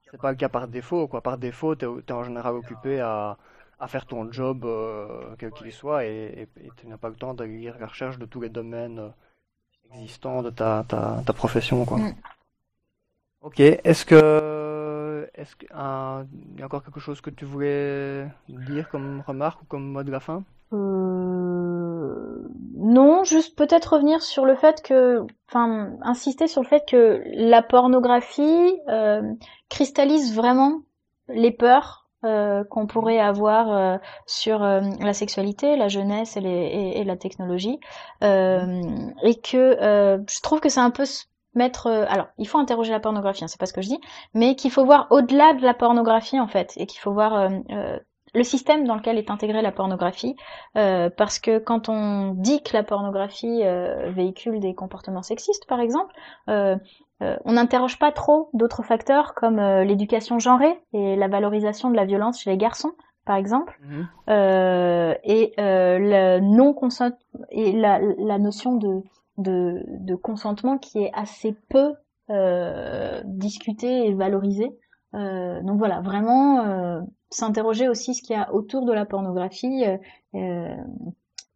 [0.10, 3.38] c'est pas le cas par défaut par défaut tu es, en général occupé à,
[3.88, 7.78] faire ton job euh, quel qu'il soit et tu n'as pas le temps de lire
[7.80, 9.12] la recherche de tous les domaines
[9.94, 10.84] existants de ta
[11.34, 11.98] profession quoi.
[11.98, 12.14] Mm.
[13.42, 16.26] Ok, est-ce que est-ce qu'il y a
[16.64, 20.44] encore quelque chose que tu voulais dire comme remarque ou comme mot de la fin?
[20.74, 22.48] Euh...
[22.76, 27.62] Non, juste peut-être revenir sur le fait que, enfin, insister sur le fait que la
[27.62, 29.22] pornographie euh,
[29.70, 30.82] cristallise vraiment
[31.28, 33.98] les peurs euh, qu'on pourrait avoir euh,
[34.28, 37.80] sur euh, la sexualité, la jeunesse et, et, la technologie,
[38.24, 38.82] euh,
[39.24, 39.78] et que
[40.30, 41.06] je trouve que c'est un peu
[41.54, 44.00] mettre euh, alors il faut interroger la pornographie hein, c'est pas ce que je dis
[44.34, 47.50] mais qu'il faut voir au-delà de la pornographie en fait et qu'il faut voir euh,
[47.72, 48.00] euh,
[48.34, 50.38] le système dans lequel est intégrée la pornographie
[50.74, 53.62] parce que quand on dit que la pornographie
[54.08, 56.14] véhicule des comportements sexistes par exemple
[56.48, 62.40] on n'interroge pas trop d'autres facteurs comme l'éducation genrée et la valorisation de la violence
[62.40, 62.94] chez les garçons
[63.26, 64.02] par exemple, mmh.
[65.26, 66.74] et le non
[67.50, 69.04] et la, la notion de
[69.38, 71.94] de, consentement qui est assez peu
[72.30, 74.72] euh, discuté et valorisé.
[75.14, 79.84] Euh, donc voilà, vraiment euh, s'interroger aussi ce qu'il y a autour de la pornographie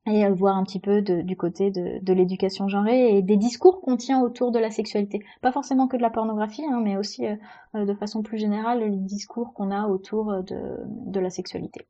[0.07, 4.21] et voir un petit peu du côté de, l'éducation genrée et des discours qu'on tient
[4.21, 5.23] autour de la sexualité.
[5.41, 7.25] Pas forcément que de la pornographie, hein, mais aussi
[7.73, 11.87] de façon plus générale les discours qu'on a autour de, la sexualité.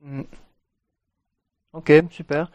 [0.00, 0.22] Mmh.
[1.74, 2.50] Ok, super.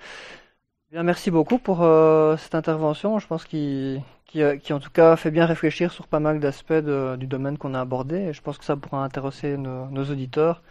[0.92, 3.20] Bien, merci beaucoup pour euh, cette intervention.
[3.20, 6.74] Je pense qu'il qui, qui, en tout cas fait bien réfléchir sur pas mal d'aspects
[6.74, 8.18] du domaine qu'on a abordé.
[8.18, 10.62] Et je pense que ça pourra intéresser nos, nos, auditeurs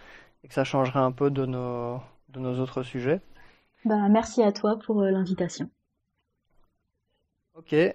[0.42, 3.20] et que ça changerait un peu de nos, de nos autres sujets.
[3.84, 5.70] Bah, merci à toi pour euh, l'invitation.
[7.54, 7.94] Ok, euh,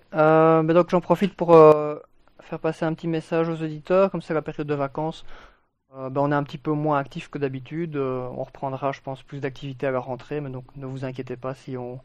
[0.63, 1.95] ben donc j'en profite pour euh,
[2.39, 4.09] faire passer un petit message aux auditeurs.
[4.09, 5.23] Comme c'est la période de vacances,
[5.95, 7.95] euh, ben, on est un petit peu moins actif que d'habitude.
[7.95, 11.35] Euh, on reprendra, je pense, plus d'activités à la rentrée, mais donc ne vous inquiétez
[11.35, 11.99] pas si on,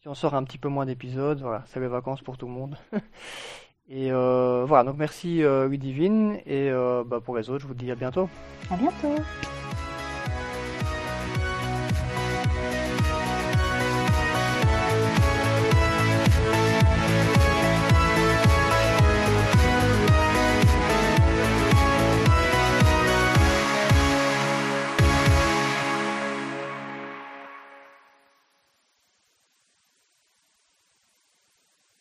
[0.00, 1.40] si on sort un petit peu moins d'épisodes.
[1.40, 2.76] Voilà, c'est les vacances pour tout le monde.
[3.88, 7.94] et euh, voilà, donc merci Ludivine, et bah, pour les autres, je vous dis à
[7.94, 8.28] bientôt.
[8.70, 9.14] À bientôt.